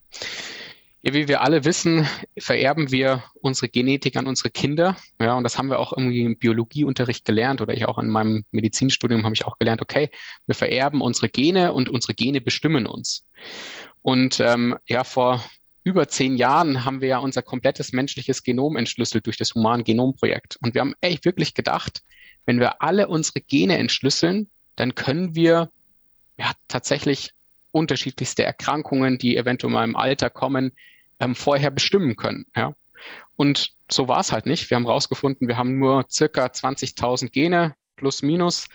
Ja, 1.02 1.14
wie 1.14 1.28
wir 1.28 1.40
alle 1.40 1.64
wissen, 1.64 2.06
vererben 2.38 2.90
wir 2.90 3.24
unsere 3.40 3.70
Genetik 3.70 4.16
an 4.16 4.26
unsere 4.26 4.50
Kinder. 4.50 4.96
Ja, 5.18 5.34
und 5.34 5.44
das 5.44 5.56
haben 5.56 5.70
wir 5.70 5.78
auch 5.78 5.96
irgendwie 5.96 6.22
im 6.24 6.38
Biologieunterricht 6.38 7.24
gelernt 7.24 7.62
oder 7.62 7.72
ich 7.72 7.86
auch 7.86 7.98
in 7.98 8.10
meinem 8.10 8.44
Medizinstudium 8.50 9.24
habe 9.24 9.34
ich 9.34 9.46
auch 9.46 9.58
gelernt, 9.58 9.80
okay, 9.80 10.10
wir 10.46 10.54
vererben 10.54 11.00
unsere 11.00 11.30
Gene 11.30 11.72
und 11.72 11.88
unsere 11.88 12.12
Gene 12.12 12.42
bestimmen 12.42 12.86
uns. 12.86 13.26
Und 14.02 14.40
ähm, 14.40 14.76
ja, 14.86 15.04
vor 15.04 15.42
über 15.84 16.06
zehn 16.08 16.36
Jahren 16.36 16.84
haben 16.84 17.00
wir 17.00 17.08
ja 17.08 17.18
unser 17.18 17.40
komplettes 17.40 17.92
menschliches 17.92 18.42
Genom 18.42 18.76
entschlüsselt 18.76 19.24
durch 19.24 19.38
das 19.38 19.54
Human-Genom-Projekt. 19.54 20.58
Und 20.60 20.74
wir 20.74 20.82
haben 20.82 20.94
echt 21.00 21.24
wirklich 21.24 21.54
gedacht, 21.54 22.02
wenn 22.44 22.60
wir 22.60 22.82
alle 22.82 23.08
unsere 23.08 23.40
Gene 23.40 23.78
entschlüsseln, 23.78 24.50
dann 24.76 24.94
können 24.94 25.34
wir 25.34 25.70
ja 26.36 26.52
tatsächlich 26.68 27.30
unterschiedlichste 27.72 28.44
Erkrankungen, 28.44 29.18
die 29.18 29.36
eventuell 29.36 29.72
mal 29.72 29.84
im 29.84 29.96
Alter 29.96 30.30
kommen, 30.30 30.72
ähm, 31.18 31.34
vorher 31.34 31.70
bestimmen 31.70 32.16
können. 32.16 32.46
Ja? 32.56 32.74
Und 33.36 33.72
so 33.90 34.08
war 34.08 34.20
es 34.20 34.32
halt 34.32 34.46
nicht. 34.46 34.70
Wir 34.70 34.76
haben 34.76 34.86
rausgefunden, 34.86 35.48
wir 35.48 35.56
haben 35.56 35.78
nur 35.78 36.06
circa 36.10 36.46
20.000 36.46 37.30
Gene 37.30 37.74
plus 37.96 38.22
minus. 38.22 38.68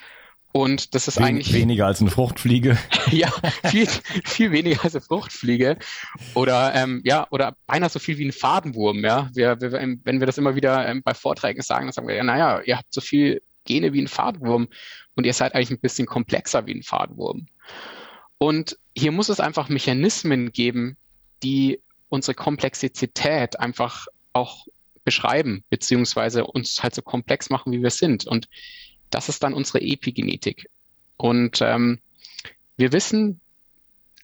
Und 0.52 0.96
das 0.96 1.10
ist 1.10 1.18
Wen 1.18 1.25
eigentlich 1.25 1.52
weniger 1.52 1.86
als 1.86 2.00
eine 2.00 2.12
Fruchtfliege. 2.12 2.78
ja, 3.12 3.30
viel, 3.66 3.88
viel 4.24 4.52
weniger 4.54 4.86
als 4.86 4.96
eine 4.96 5.02
Fruchtfliege. 5.02 5.78
Oder 6.34 6.74
ähm, 6.75 7.02
ja, 7.04 7.28
oder 7.30 7.58
beinahe 7.68 7.90
so 7.90 8.00
viel 8.00 8.18
wie 8.18 8.25
ein 8.25 8.32
Fadenwurm. 8.32 9.04
Ja, 9.04 9.30
wir, 9.34 9.60
wir, 9.60 9.74
wenn 9.74 10.20
wir 10.20 10.25
das 10.25 10.38
immer 10.38 10.56
wieder 10.56 10.88
ähm, 10.88 11.04
bei 11.04 11.14
Vorträgen 11.14 11.62
sagen, 11.62 11.88
dann 11.88 11.92
sagen 11.92 12.08
wir 12.08 12.16
ja, 12.16 12.24
naja, 12.24 12.62
ihr 12.62 12.78
habt 12.78 12.94
so 12.94 13.02
viel 13.02 13.42
Gene 13.66 13.92
wie 13.92 14.02
ein 14.02 14.08
Fadenwurm 14.08 14.70
und 15.16 15.25
ihr 15.25 15.34
seid 15.34 15.56
eigentlich 15.56 15.72
ein 15.72 15.82
bisschen 15.82 16.06
komplexer 16.06 16.66
wie 16.68 16.75
ein 16.75 16.84
Fadenwurm. 16.84 17.48
Und 18.38 18.77
hier 18.96 19.12
muss 19.12 19.30
es 19.30 19.39
einfach 19.39 19.70
Mechanismen 19.70 20.51
geben, 20.51 20.98
die 21.44 21.80
unsere 22.10 22.36
Komplexität 22.36 23.60
einfach 23.60 24.08
auch 24.34 24.68
beschreiben, 25.04 25.63
beziehungsweise 25.70 26.46
uns 26.46 26.82
halt 26.84 26.96
so 26.96 27.01
komplex 27.01 27.50
machen, 27.50 27.72
wie 27.72 27.82
wir 27.82 27.92
sind. 27.92 28.25
Und 28.25 28.50
das 29.10 29.30
ist 29.30 29.44
dann 29.44 29.54
unsere 29.54 29.82
Epigenetik. 29.82 30.70
Und 31.18 31.62
ähm, 31.62 32.00
wir 32.77 32.92
wissen 32.92 33.39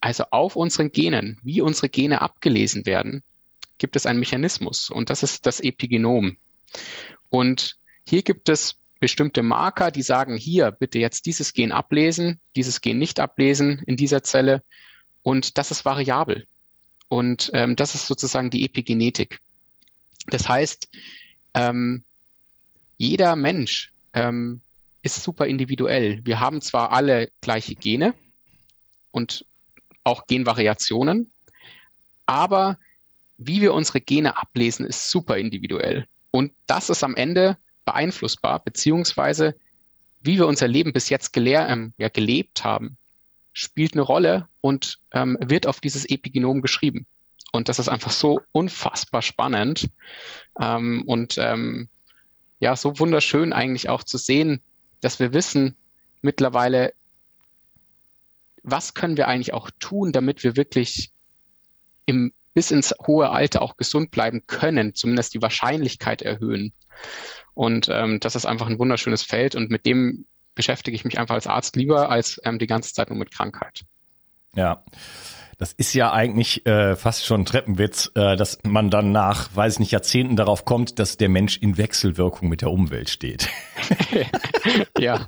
also 0.02 0.26
auf 0.32 0.56
unseren 0.56 0.92
Genen, 0.92 1.40
wie 1.44 1.62
unsere 1.62 1.88
Gene 1.88 2.22
abgelesen 2.22 2.86
werden, 2.86 3.24
gibt 3.78 3.96
es 3.96 4.08
einen 4.08 4.20
Mechanismus 4.20 4.90
und 4.90 5.10
das 5.10 5.24
ist 5.24 5.46
das 5.46 5.60
Epigenom. 5.60 6.38
Und 7.30 7.78
hier 8.06 8.24
gibt 8.24 8.50
es 8.50 8.81
bestimmte 9.02 9.42
Marker, 9.42 9.92
die 9.92 10.04
sagen, 10.04 10.38
hier 10.38 10.72
bitte 10.72 11.00
jetzt 11.00 11.26
dieses 11.26 11.54
Gen 11.54 11.72
ablesen, 11.72 12.40
dieses 12.56 12.82
Gen 12.82 13.00
nicht 13.00 13.20
ablesen 13.20 13.80
in 13.88 13.98
dieser 13.98 14.24
Zelle. 14.24 14.64
Und 15.24 15.58
das 15.58 15.72
ist 15.72 15.84
variabel. 15.84 16.48
Und 17.10 17.50
ähm, 17.54 17.76
das 17.76 17.96
ist 17.96 18.08
sozusagen 18.08 18.52
die 18.52 18.64
Epigenetik. 18.64 19.40
Das 20.28 20.48
heißt, 20.48 20.88
ähm, 21.56 22.04
jeder 22.98 23.36
Mensch 23.36 23.92
ähm, 24.14 24.62
ist 25.02 25.24
super 25.24 25.48
individuell. 25.48 26.22
Wir 26.24 26.40
haben 26.40 26.62
zwar 26.62 26.92
alle 26.92 27.32
gleiche 27.42 27.74
Gene 27.74 28.14
und 29.10 29.46
auch 30.04 30.28
Genvariationen, 30.28 31.32
aber 32.28 32.78
wie 33.38 33.62
wir 33.62 33.74
unsere 33.74 34.00
Gene 34.00 34.38
ablesen, 34.38 34.86
ist 34.86 35.10
super 35.10 35.38
individuell. 35.38 36.06
Und 36.30 36.54
das 36.68 36.92
ist 36.92 37.04
am 37.04 37.16
Ende 37.16 37.58
beeinflussbar, 37.86 38.64
beziehungsweise 38.64 39.56
wie 40.22 40.38
wir 40.38 40.48
unser 40.48 40.68
Leben 40.68 40.94
bis 40.94 41.10
jetzt 41.10 41.34
gelehr, 41.34 41.68
ähm, 41.68 41.94
ja, 41.98 42.10
gelebt 42.10 42.64
haben, 42.64 42.98
spielt 43.54 43.94
eine 43.94 44.04
Rolle 44.04 44.48
und 44.62 45.00
ähm, 45.12 45.38
wird 45.42 45.68
auf 45.68 45.80
dieses 45.80 46.06
Epigenom 46.10 46.62
geschrieben. 46.62 47.06
Und 47.52 47.68
das 47.68 47.80
ist 47.80 47.90
einfach 47.90 48.12
so 48.12 48.42
unfassbar 48.52 49.22
spannend 49.22 49.90
ähm, 50.60 51.04
und 51.06 51.38
ähm, 51.38 51.90
ja, 52.60 52.76
so 52.76 53.00
wunderschön 53.00 53.52
eigentlich 53.52 53.90
auch 53.90 54.04
zu 54.04 54.18
sehen, 54.18 54.62
dass 55.02 55.20
wir 55.20 55.34
wissen 55.34 55.76
mittlerweile, 56.22 56.94
was 58.64 58.94
können 58.94 59.18
wir 59.18 59.28
eigentlich 59.28 59.54
auch 59.54 59.70
tun, 59.80 60.12
damit 60.12 60.44
wir 60.44 60.56
wirklich 60.56 61.12
im, 62.06 62.32
bis 62.54 62.72
ins 62.72 62.94
hohe 63.06 63.30
Alter 63.30 63.62
auch 63.62 63.78
gesund 63.78 64.12
bleiben 64.12 64.44
können, 64.48 64.96
zumindest 64.96 65.34
die 65.34 65.42
Wahrscheinlichkeit 65.42 66.22
erhöhen. 66.22 66.74
Und 67.54 67.90
ähm, 67.90 68.20
das 68.20 68.36
ist 68.36 68.46
einfach 68.46 68.68
ein 68.68 68.80
wunderschönes 68.80 69.24
Feld 69.24 69.56
und 69.56 69.70
mit 69.70 69.86
dem 69.86 70.26
beschäftige 70.56 70.96
ich 70.96 71.06
mich 71.06 71.20
einfach 71.20 71.36
als 71.36 71.48
Arzt 71.48 71.76
lieber 71.76 72.10
als 72.10 72.40
ähm, 72.44 72.60
die 72.60 72.68
ganze 72.68 72.94
Zeit 72.94 73.10
nur 73.10 73.20
mit 73.20 73.32
Krankheit. 73.32 73.82
Ja. 74.56 74.84
Das 75.58 75.74
ist 75.74 75.94
ja 75.94 76.12
eigentlich 76.12 76.66
äh, 76.66 76.96
fast 76.96 77.24
schon 77.24 77.42
ein 77.42 77.46
Treppenwitz, 77.46 78.12
äh, 78.16 78.36
dass 78.36 78.58
man 78.64 78.90
dann 78.90 79.12
nach, 79.12 79.56
weiß 79.56 79.74
ich 79.74 79.80
nicht, 79.80 79.92
Jahrzehnten 79.92 80.36
darauf 80.36 80.66
kommt, 80.66 80.98
dass 80.98 81.18
der 81.18 81.30
Mensch 81.30 81.58
in 81.58 81.78
Wechselwirkung 81.78 82.50
mit 82.50 82.62
der 82.62 82.72
Umwelt 82.72 83.12
steht. 83.12 83.48
ja. 84.98 85.28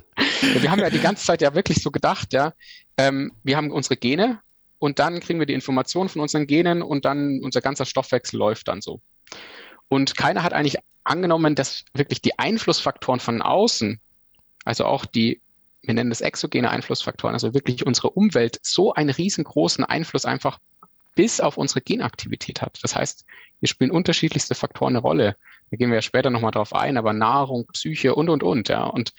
Wir 0.58 0.70
haben 0.72 0.80
ja 0.80 0.90
die 0.90 0.98
ganze 0.98 1.24
Zeit 1.24 1.40
ja 1.40 1.54
wirklich 1.54 1.80
so 1.82 1.92
gedacht, 1.92 2.32
ja, 2.32 2.52
ähm, 2.98 3.30
wir 3.44 3.56
haben 3.56 3.70
unsere 3.70 3.96
Gene 3.96 4.40
und 4.84 4.98
dann 4.98 5.20
kriegen 5.20 5.38
wir 5.38 5.46
die 5.46 5.54
Informationen 5.54 6.10
von 6.10 6.20
unseren 6.20 6.46
Genen 6.46 6.82
und 6.82 7.06
dann 7.06 7.40
unser 7.42 7.62
ganzer 7.62 7.86
Stoffwechsel 7.86 8.38
läuft 8.38 8.68
dann 8.68 8.82
so. 8.82 9.00
Und 9.88 10.14
keiner 10.14 10.42
hat 10.42 10.52
eigentlich 10.52 10.76
angenommen, 11.04 11.54
dass 11.54 11.86
wirklich 11.94 12.20
die 12.20 12.38
Einflussfaktoren 12.38 13.18
von 13.18 13.40
außen, 13.40 13.98
also 14.66 14.84
auch 14.84 15.06
die, 15.06 15.40
wir 15.80 15.94
nennen 15.94 16.10
das 16.10 16.20
exogene 16.20 16.68
Einflussfaktoren, 16.68 17.34
also 17.34 17.54
wirklich 17.54 17.86
unsere 17.86 18.10
Umwelt, 18.10 18.58
so 18.60 18.92
einen 18.92 19.08
riesengroßen 19.08 19.84
Einfluss 19.84 20.26
einfach 20.26 20.58
bis 21.14 21.40
auf 21.40 21.56
unsere 21.56 21.80
Genaktivität 21.80 22.60
hat. 22.60 22.78
Das 22.82 22.94
heißt, 22.94 23.24
hier 23.60 23.68
spielen 23.68 23.90
unterschiedlichste 23.90 24.54
Faktoren 24.54 24.92
eine 24.92 24.98
Rolle. 24.98 25.36
Da 25.70 25.78
gehen 25.78 25.88
wir 25.88 25.96
ja 25.96 26.02
später 26.02 26.28
nochmal 26.28 26.50
drauf 26.50 26.74
ein, 26.74 26.98
aber 26.98 27.14
Nahrung, 27.14 27.66
Psyche 27.68 28.14
und, 28.14 28.28
und, 28.28 28.42
und, 28.42 28.68
ja. 28.68 28.84
Und 28.84 29.14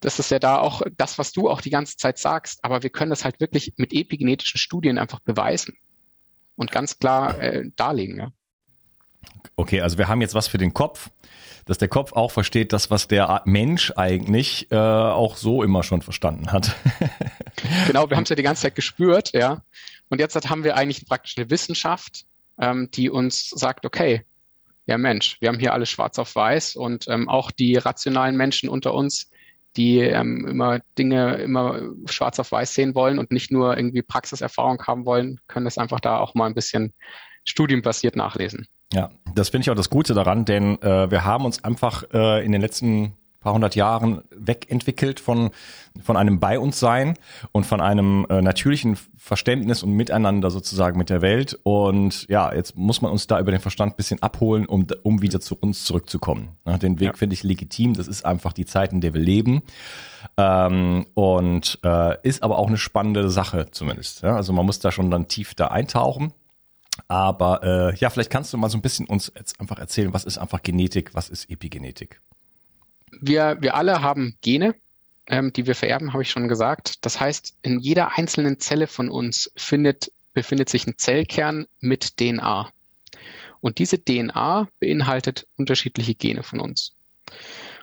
das 0.00 0.18
ist 0.18 0.30
ja 0.30 0.38
da 0.38 0.58
auch 0.58 0.82
das, 0.96 1.18
was 1.18 1.32
du 1.32 1.48
auch 1.48 1.60
die 1.60 1.70
ganze 1.70 1.96
Zeit 1.96 2.18
sagst, 2.18 2.64
aber 2.64 2.82
wir 2.82 2.90
können 2.90 3.10
das 3.10 3.24
halt 3.24 3.40
wirklich 3.40 3.74
mit 3.76 3.92
epigenetischen 3.92 4.58
Studien 4.58 4.98
einfach 4.98 5.20
beweisen 5.20 5.76
und 6.56 6.70
ganz 6.70 6.98
klar 6.98 7.40
äh, 7.40 7.64
darlegen, 7.76 8.18
ja. 8.18 8.32
Okay, 9.56 9.80
also 9.80 9.98
wir 9.98 10.08
haben 10.08 10.20
jetzt 10.20 10.34
was 10.34 10.46
für 10.46 10.58
den 10.58 10.72
Kopf, 10.72 11.10
dass 11.64 11.78
der 11.78 11.88
Kopf 11.88 12.12
auch 12.12 12.30
versteht, 12.30 12.72
das, 12.72 12.90
was 12.90 13.08
der 13.08 13.42
Mensch 13.44 13.92
eigentlich 13.96 14.70
äh, 14.70 14.76
auch 14.76 15.36
so 15.36 15.62
immer 15.62 15.82
schon 15.82 16.02
verstanden 16.02 16.52
hat. 16.52 16.76
genau, 17.86 18.08
wir 18.08 18.16
haben 18.16 18.22
es 18.22 18.30
ja 18.30 18.36
die 18.36 18.42
ganze 18.42 18.62
Zeit 18.62 18.74
gespürt, 18.74 19.32
ja. 19.32 19.62
Und 20.08 20.20
jetzt 20.20 20.48
haben 20.48 20.64
wir 20.64 20.76
eigentlich 20.76 21.06
praktisch 21.06 21.36
eine 21.36 21.50
Wissenschaft, 21.50 22.24
ähm, 22.58 22.88
die 22.92 23.10
uns 23.10 23.50
sagt, 23.50 23.84
okay, 23.84 24.24
ja 24.86 24.96
Mensch, 24.96 25.36
wir 25.40 25.48
haben 25.48 25.58
hier 25.58 25.74
alles 25.74 25.90
schwarz 25.90 26.18
auf 26.18 26.34
weiß 26.34 26.74
und 26.76 27.06
ähm, 27.08 27.28
auch 27.28 27.50
die 27.50 27.76
rationalen 27.76 28.36
Menschen 28.36 28.68
unter 28.68 28.94
uns, 28.94 29.30
die 29.78 30.00
ähm, 30.00 30.44
immer 30.46 30.80
Dinge 30.98 31.36
immer 31.36 31.80
schwarz 32.06 32.38
auf 32.40 32.52
weiß 32.52 32.74
sehen 32.74 32.94
wollen 32.94 33.18
und 33.18 33.30
nicht 33.30 33.52
nur 33.52 33.76
irgendwie 33.76 34.02
Praxiserfahrung 34.02 34.82
haben 34.86 35.06
wollen, 35.06 35.40
können 35.46 35.64
das 35.64 35.78
einfach 35.78 36.00
da 36.00 36.18
auch 36.18 36.34
mal 36.34 36.46
ein 36.46 36.54
bisschen 36.54 36.92
studienbasiert 37.44 38.16
nachlesen. 38.16 38.66
Ja, 38.92 39.10
das 39.34 39.50
finde 39.50 39.62
ich 39.62 39.70
auch 39.70 39.76
das 39.76 39.90
Gute 39.90 40.14
daran, 40.14 40.44
denn 40.44 40.82
äh, 40.82 41.10
wir 41.10 41.24
haben 41.24 41.44
uns 41.44 41.62
einfach 41.62 42.02
äh, 42.12 42.44
in 42.44 42.52
den 42.52 42.60
letzten 42.60 43.12
paar 43.40 43.54
hundert 43.54 43.76
Jahren 43.76 44.22
wegentwickelt 44.30 45.20
von, 45.20 45.50
von 46.02 46.16
einem 46.16 46.40
Bei 46.40 46.58
uns 46.58 46.80
Sein 46.80 47.14
und 47.52 47.66
von 47.66 47.80
einem 47.80 48.26
äh, 48.28 48.42
natürlichen 48.42 48.98
Verständnis 49.16 49.82
und 49.82 49.92
Miteinander 49.92 50.50
sozusagen 50.50 50.98
mit 50.98 51.10
der 51.10 51.22
Welt. 51.22 51.58
Und 51.62 52.26
ja, 52.28 52.52
jetzt 52.52 52.76
muss 52.76 53.00
man 53.00 53.12
uns 53.12 53.26
da 53.26 53.38
über 53.38 53.50
den 53.50 53.60
Verstand 53.60 53.96
bisschen 53.96 54.22
abholen, 54.22 54.66
um, 54.66 54.86
um 55.02 55.22
wieder 55.22 55.40
zu 55.40 55.56
uns 55.56 55.84
zurückzukommen. 55.84 56.48
Ja, 56.66 56.78
den 56.78 56.98
Weg 56.98 57.08
ja. 57.08 57.12
finde 57.14 57.34
ich 57.34 57.42
legitim. 57.42 57.94
Das 57.94 58.08
ist 58.08 58.24
einfach 58.24 58.52
die 58.52 58.66
Zeit, 58.66 58.92
in 58.92 59.00
der 59.00 59.14
wir 59.14 59.20
leben. 59.20 59.62
Ähm, 60.36 61.06
und 61.14 61.78
äh, 61.84 62.16
ist 62.26 62.42
aber 62.42 62.58
auch 62.58 62.68
eine 62.68 62.78
spannende 62.78 63.30
Sache 63.30 63.70
zumindest. 63.70 64.22
Ja? 64.22 64.34
Also 64.34 64.52
man 64.52 64.66
muss 64.66 64.80
da 64.80 64.90
schon 64.90 65.10
dann 65.10 65.28
tief 65.28 65.54
da 65.54 65.68
eintauchen. 65.68 66.32
Aber 67.06 67.62
äh, 67.62 67.96
ja, 67.96 68.10
vielleicht 68.10 68.30
kannst 68.30 68.52
du 68.52 68.56
mal 68.56 68.68
so 68.68 68.76
ein 68.78 68.82
bisschen 68.82 69.06
uns 69.06 69.32
jetzt 69.36 69.60
einfach 69.60 69.78
erzählen, 69.78 70.12
was 70.12 70.24
ist 70.24 70.38
einfach 70.38 70.62
Genetik, 70.62 71.14
was 71.14 71.28
ist 71.28 71.48
Epigenetik? 71.48 72.20
Wir, 73.20 73.58
wir 73.60 73.74
alle 73.74 74.02
haben 74.02 74.36
Gene, 74.40 74.74
ähm, 75.26 75.52
die 75.52 75.66
wir 75.66 75.74
vererben, 75.74 76.12
habe 76.12 76.22
ich 76.22 76.30
schon 76.30 76.48
gesagt. 76.48 77.04
Das 77.04 77.20
heißt, 77.20 77.56
in 77.62 77.80
jeder 77.80 78.16
einzelnen 78.16 78.60
Zelle 78.60 78.86
von 78.86 79.08
uns 79.10 79.50
findet, 79.56 80.12
befindet 80.34 80.68
sich 80.68 80.86
ein 80.86 80.98
Zellkern 80.98 81.66
mit 81.80 82.16
DNA. 82.16 82.70
Und 83.60 83.78
diese 83.78 84.02
DNA 84.02 84.68
beinhaltet 84.78 85.46
unterschiedliche 85.56 86.14
Gene 86.14 86.42
von 86.42 86.60
uns. 86.60 86.94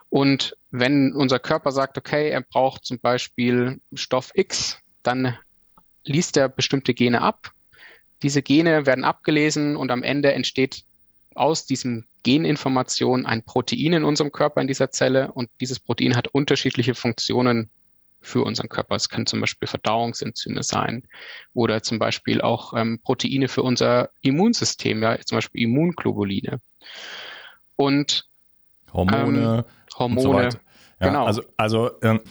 Und 0.10 0.56
wenn 0.72 1.14
unser 1.14 1.40
Körper 1.40 1.72
sagt, 1.72 1.98
okay, 1.98 2.30
er 2.30 2.42
braucht 2.42 2.86
zum 2.86 3.00
Beispiel 3.00 3.82
Stoff 3.94 4.32
X, 4.34 4.80
dann 5.04 5.38
liest 6.04 6.38
er 6.38 6.48
bestimmte 6.48 6.94
Gene 6.94 7.22
ab 7.22 7.54
diese 8.26 8.42
Gene 8.42 8.86
werden 8.86 9.04
abgelesen 9.04 9.76
und 9.76 9.92
am 9.92 10.04
Ende 10.04 10.34
entsteht 10.34 10.84
aus 11.36 11.66
diesem 11.66 12.06
Geninformation 12.26 13.28
ein 13.28 13.44
Protein 13.44 13.94
in 13.94 14.04
unserem 14.04 14.32
Körper 14.32 14.60
in 14.60 14.68
dieser 14.68 14.90
Zelle 14.90 15.32
und 15.32 15.50
dieses 15.62 15.80
Protein 15.80 16.16
hat 16.16 16.28
unterschiedliche 16.28 16.96
Funktionen 16.96 17.70
für 18.20 18.44
unseren 18.44 18.68
Körper. 18.68 18.96
Es 18.96 19.10
können 19.10 19.28
zum 19.28 19.42
Beispiel 19.42 19.68
Verdauungsenzyme 19.68 20.64
sein 20.64 21.04
oder 21.54 21.84
zum 21.84 22.00
Beispiel 22.00 22.42
auch 22.42 22.74
ähm, 22.74 23.00
Proteine 23.04 23.48
für 23.48 23.62
unser 23.62 24.10
Immunsystem, 24.22 25.04
ja, 25.04 25.20
zum 25.20 25.38
Beispiel 25.38 25.62
Immunglobuline. 25.62 26.60
Und 27.76 28.28
Hormone. 28.92 29.66
Ähm, 29.68 29.98
Hormone. 30.00 30.52
So 30.52 30.58
ja, 31.00 31.08
genau. 31.08 31.26
Also, 31.26 31.44
also 31.58 31.92
ähm, 32.02 32.22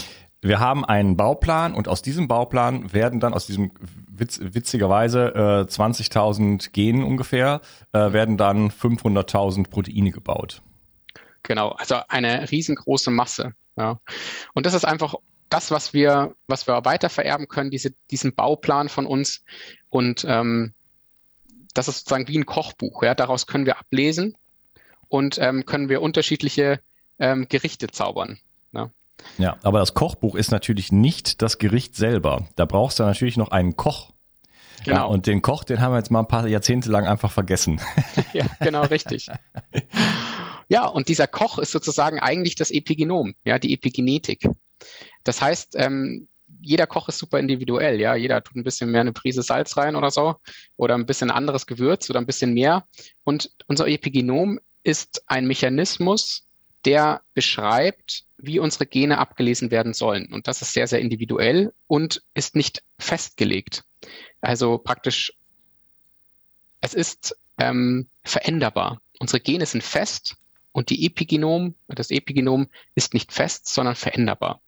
wir 0.45 0.61
haben 0.61 0.85
einen 0.85 1.17
Bauplan 1.17 1.75
und 1.75 1.89
aus 1.89 2.03
diesem 2.03 2.29
Bauplan 2.29 2.93
werden 2.93 3.19
dann 3.19 3.33
aus 3.33 3.47
diesem 3.47 3.73
witz, 4.09 4.41
witzigerweise 4.43 5.35
äh, 5.35 5.71
20.000 5.71 6.71
Genen 6.73 7.03
ungefähr 7.03 7.63
äh, 7.93 8.13
werden 8.13 8.37
dann 8.37 8.71
500.000 8.71 9.71
Proteine 9.71 10.11
gebaut. 10.11 10.61
Genau, 11.43 11.71
also 11.71 11.97
eine 12.09 12.51
riesengroße 12.51 13.11
Masse. 13.11 13.55
Ja. 13.77 14.01
Und 14.53 14.67
das 14.67 14.75
ist 14.75 14.85
einfach 14.85 15.15
das, 15.49 15.71
was 15.71 15.95
wir, 15.95 16.35
was 16.47 16.67
wir 16.67 16.85
weiter 16.85 17.09
vererben 17.09 17.49
können, 17.49 17.71
diese, 17.71 17.95
diesen 18.11 18.35
Bauplan 18.35 18.91
von 18.91 19.07
uns. 19.07 19.45
Und 19.89 20.27
ähm, 20.29 20.75
das 21.73 21.89
ist 21.89 22.01
sozusagen 22.01 22.29
wie 22.29 22.39
ein 22.39 22.47
Kochbuch. 22.47 23.03
Ja. 23.03 23.15
Daraus 23.15 23.47
können 23.47 23.65
wir 23.65 23.79
ablesen 23.79 24.37
und 25.09 25.39
ähm, 25.39 25.65
können 25.65 25.89
wir 25.89 26.03
unterschiedliche 26.03 26.81
ähm, 27.19 27.47
Gerichte 27.49 27.87
zaubern. 27.87 28.41
Ja. 28.73 28.91
Ja, 29.39 29.57
aber 29.63 29.81
das 29.81 29.95
Kochbuch 29.95 30.35
ist 30.35 30.51
natürlich 30.51 30.93
nicht 30.93 31.43
das 31.43 31.59
Gericht 31.59 31.97
selber. 31.97 32.47
Da 32.57 32.65
brauchst 32.65 32.99
du 32.99 33.05
natürlich 33.05 33.37
noch 33.37 33.51
einen 33.51 33.77
Koch. 33.77 34.13
Genau. 34.85 34.97
Ja, 34.97 35.05
und 35.05 35.27
den 35.27 35.41
Koch, 35.41 35.65
den 35.65 35.81
haben 35.81 35.93
wir 35.93 35.99
jetzt 35.99 36.11
mal 36.11 36.21
ein 36.21 36.29
paar 36.29 36.47
Jahrzehnte 36.47 36.91
lang 36.91 37.07
einfach 37.07 37.31
vergessen. 37.31 37.81
ja, 38.35 38.45
genau, 38.61 38.83
richtig. 38.83 39.29
Ja, 40.69 40.87
und 40.87 41.09
dieser 41.09 41.27
Koch 41.27 41.59
ist 41.59 41.73
sozusagen 41.73 42.21
eigentlich 42.21 42.55
das 42.55 42.71
Epigenom, 42.71 43.35
ja, 43.45 43.59
die 43.59 43.73
Epigenetik. 43.73 44.47
Das 45.23 45.41
heißt, 45.41 45.75
ähm, 45.79 46.29
jeder 46.61 46.87
Koch 46.87 47.09
ist 47.09 47.19
super 47.19 47.39
individuell, 47.39 48.01
ja. 48.01 48.15
Jeder 48.15 48.43
tut 48.43 48.57
ein 48.57 48.65
bisschen 48.65 48.91
mehr 48.91 49.03
eine 49.03 49.13
Prise 49.13 49.43
Salz 49.43 49.77
rein 49.77 49.97
oder 49.97 50.11
so 50.11 50.37
oder 50.77 50.95
ein 50.95 51.07
bisschen 51.07 51.31
anderes 51.31 51.67
Gewürz 51.67 52.09
oder 52.11 52.21
ein 52.21 52.27
bisschen 52.27 52.55
mehr. 52.55 52.85
Und 53.23 53.51
unser 53.67 53.87
Epigenom 53.87 54.59
ist 54.83 55.23
ein 55.27 55.47
Mechanismus, 55.47 56.44
der 56.85 57.23
beschreibt, 57.35 58.25
wie 58.37 58.59
unsere 58.59 58.87
Gene 58.87 59.19
abgelesen 59.19 59.71
werden 59.71 59.95
sollen. 59.95 60.33
Und 60.33 60.49
das 60.49 60.63
ist 60.63 60.73
sehr, 60.73 60.87
sehr 60.87 61.01
individuell 61.01 61.73
und 61.87 62.23
ist 62.35 62.57
nicht 62.57 62.83
festgelegt. 62.99 63.85
Also 64.41 64.79
praktisch, 64.79 65.33
es 66.81 66.95
ist 66.95 67.37
ähm, 67.59 68.09
veränderbar. 68.25 69.01
Unsere 69.19 69.41
Gene 69.41 69.67
sind 69.67 69.83
fest 69.83 70.37
und 70.73 70.91
die 70.91 71.07
Epigenom, 71.07 71.75
das 71.89 72.11
Epigenom 72.11 72.69
ist 72.95 73.15
nicht 73.15 73.33
fest, 73.33 73.69
sondern 73.69 73.95
veränderbar 73.95 74.61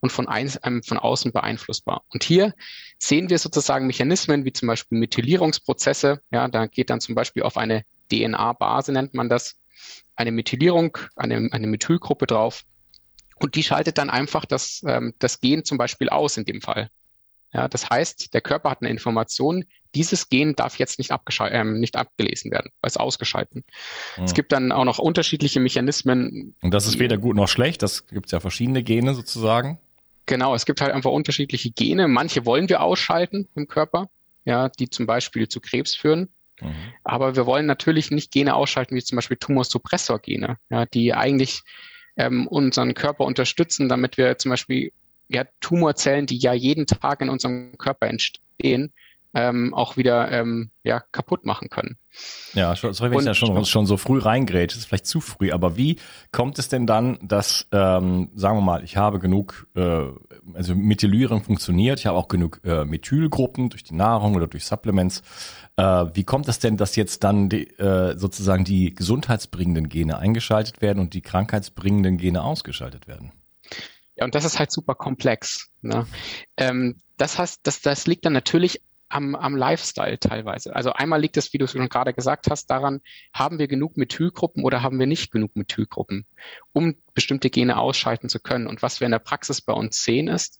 und 0.00 0.12
von, 0.12 0.28
ein, 0.28 0.52
ähm, 0.64 0.82
von 0.82 0.98
außen 0.98 1.32
beeinflussbar. 1.32 2.04
Und 2.08 2.24
hier 2.24 2.54
sehen 2.98 3.30
wir 3.30 3.38
sozusagen 3.38 3.86
Mechanismen 3.86 4.44
wie 4.44 4.52
zum 4.52 4.68
Beispiel 4.68 4.98
Methylierungsprozesse. 4.98 6.22
Ja, 6.30 6.48
da 6.48 6.66
geht 6.66 6.90
dann 6.90 7.00
zum 7.00 7.14
Beispiel 7.14 7.42
auf 7.42 7.56
eine 7.56 7.84
DNA-Base, 8.10 8.92
nennt 8.92 9.14
man 9.14 9.28
das, 9.28 9.58
eine 10.14 10.32
Methylierung, 10.32 10.98
eine, 11.16 11.48
eine 11.52 11.66
Methylgruppe 11.66 12.26
drauf. 12.26 12.64
Und 13.38 13.54
die 13.54 13.62
schaltet 13.62 13.98
dann 13.98 14.10
einfach 14.10 14.44
das, 14.44 14.82
ähm, 14.86 15.14
das 15.18 15.40
Gen 15.40 15.64
zum 15.64 15.78
Beispiel 15.78 16.08
aus 16.08 16.36
in 16.36 16.44
dem 16.44 16.62
Fall. 16.62 16.90
Ja, 17.52 17.68
das 17.68 17.88
heißt, 17.88 18.34
der 18.34 18.40
Körper 18.40 18.70
hat 18.70 18.82
eine 18.82 18.90
Information, 18.90 19.64
dieses 19.94 20.28
Gen 20.28 20.54
darf 20.56 20.78
jetzt 20.78 20.98
nicht, 20.98 21.10
äh, 21.10 21.64
nicht 21.64 21.96
abgelesen 21.96 22.50
werden, 22.50 22.70
weil 22.80 22.88
es 22.88 22.96
ausgeschalten. 22.96 23.64
Mhm. 24.16 24.24
Es 24.24 24.34
gibt 24.34 24.52
dann 24.52 24.72
auch 24.72 24.84
noch 24.84 24.98
unterschiedliche 24.98 25.60
Mechanismen. 25.60 26.54
Und 26.60 26.74
das 26.74 26.86
ist 26.86 26.98
weder 26.98 27.16
gut 27.16 27.36
noch 27.36 27.48
schlecht, 27.48 27.82
das 27.82 28.06
gibt 28.08 28.26
es 28.26 28.32
ja 28.32 28.40
verschiedene 28.40 28.82
Gene 28.82 29.14
sozusagen. 29.14 29.78
Genau, 30.26 30.54
es 30.54 30.66
gibt 30.66 30.80
halt 30.80 30.92
einfach 30.92 31.12
unterschiedliche 31.12 31.70
Gene. 31.70 32.08
Manche 32.08 32.44
wollen 32.44 32.68
wir 32.68 32.82
ausschalten 32.82 33.48
im 33.54 33.68
Körper, 33.68 34.10
ja, 34.44 34.68
die 34.68 34.90
zum 34.90 35.06
Beispiel 35.06 35.48
zu 35.48 35.60
Krebs 35.60 35.94
führen. 35.94 36.28
Mhm. 36.60 36.74
Aber 37.04 37.36
wir 37.36 37.46
wollen 37.46 37.66
natürlich 37.66 38.10
nicht 38.10 38.32
Gene 38.32 38.54
ausschalten, 38.54 38.94
wie 38.94 39.02
zum 39.02 39.16
Beispiel 39.16 39.36
Tumorsuppressorgene, 39.36 40.58
ja, 40.70 40.86
die 40.86 41.14
eigentlich 41.14 41.62
ähm, 42.16 42.46
unseren 42.46 42.94
Körper 42.94 43.24
unterstützen, 43.24 43.88
damit 43.88 44.16
wir 44.16 44.38
zum 44.38 44.50
Beispiel 44.50 44.92
ja, 45.28 45.44
Tumorzellen, 45.60 46.26
die 46.26 46.38
ja 46.38 46.52
jeden 46.52 46.86
Tag 46.86 47.20
in 47.20 47.28
unserem 47.28 47.76
Körper 47.78 48.06
entstehen, 48.06 48.92
ähm, 49.36 49.74
auch 49.74 49.98
wieder 49.98 50.32
ähm, 50.32 50.70
ja, 50.82 51.00
kaputt 51.12 51.44
machen 51.44 51.68
können. 51.68 51.98
Ja, 52.54 52.74
sorry, 52.74 53.10
wenn 53.10 53.18
ich 53.18 53.24
da 53.26 53.34
schon, 53.34 53.64
schon 53.66 53.84
so 53.84 53.98
früh 53.98 54.18
reingrätsche, 54.18 54.76
das 54.76 54.78
ist 54.78 54.86
vielleicht 54.86 55.06
zu 55.06 55.20
früh, 55.20 55.52
aber 55.52 55.76
wie 55.76 55.96
kommt 56.32 56.58
es 56.58 56.70
denn 56.70 56.86
dann, 56.86 57.18
dass, 57.20 57.68
ähm, 57.70 58.30
sagen 58.34 58.56
wir 58.56 58.62
mal, 58.62 58.82
ich 58.82 58.96
habe 58.96 59.18
genug, 59.18 59.66
äh, 59.76 60.06
also 60.54 60.74
Methylierung 60.74 61.42
funktioniert, 61.42 61.98
ich 61.98 62.06
habe 62.06 62.16
auch 62.16 62.28
genug 62.28 62.62
äh, 62.64 62.86
Methylgruppen 62.86 63.68
durch 63.68 63.84
die 63.84 63.94
Nahrung 63.94 64.36
oder 64.36 64.46
durch 64.46 64.64
Supplements. 64.64 65.22
Äh, 65.76 65.82
wie 66.14 66.24
kommt 66.24 66.48
es 66.48 66.58
denn, 66.58 66.76
dass 66.76 66.96
jetzt 66.96 67.22
dann 67.24 67.48
die, 67.48 67.68
äh, 67.78 68.16
sozusagen 68.18 68.64
die 68.64 68.94
gesundheitsbringenden 68.94 69.88
Gene 69.88 70.18
eingeschaltet 70.18 70.80
werden 70.80 71.00
und 71.00 71.14
die 71.14 71.20
krankheitsbringenden 71.20 72.16
Gene 72.16 72.42
ausgeschaltet 72.42 73.06
werden? 73.06 73.32
Ja, 74.16 74.24
und 74.24 74.34
das 74.34 74.44
ist 74.44 74.58
halt 74.58 74.72
super 74.72 74.94
komplex. 74.94 75.70
Ne? 75.82 76.06
Ähm, 76.56 76.96
das 77.18 77.38
heißt, 77.38 77.60
das, 77.64 77.82
das 77.82 78.06
liegt 78.06 78.24
dann 78.24 78.32
natürlich 78.32 78.80
am, 79.08 79.34
am 79.34 79.54
Lifestyle 79.54 80.18
teilweise. 80.18 80.74
Also 80.74 80.92
einmal 80.92 81.20
liegt 81.20 81.36
es, 81.36 81.52
wie 81.52 81.58
du 81.58 81.68
schon 81.68 81.88
gerade 81.88 82.14
gesagt 82.14 82.50
hast, 82.50 82.66
daran, 82.66 83.00
haben 83.32 83.58
wir 83.58 83.68
genug 83.68 83.96
Methylgruppen 83.96 84.64
oder 84.64 84.82
haben 84.82 84.98
wir 84.98 85.06
nicht 85.06 85.30
genug 85.30 85.54
Methylgruppen, 85.54 86.26
um 86.72 86.96
bestimmte 87.14 87.50
Gene 87.50 87.76
ausschalten 87.76 88.28
zu 88.28 88.40
können. 88.40 88.66
Und 88.66 88.82
was 88.82 89.00
wir 89.00 89.04
in 89.04 89.12
der 89.12 89.18
Praxis 89.18 89.60
bei 89.60 89.74
uns 89.74 90.02
sehen, 90.02 90.28
ist, 90.28 90.58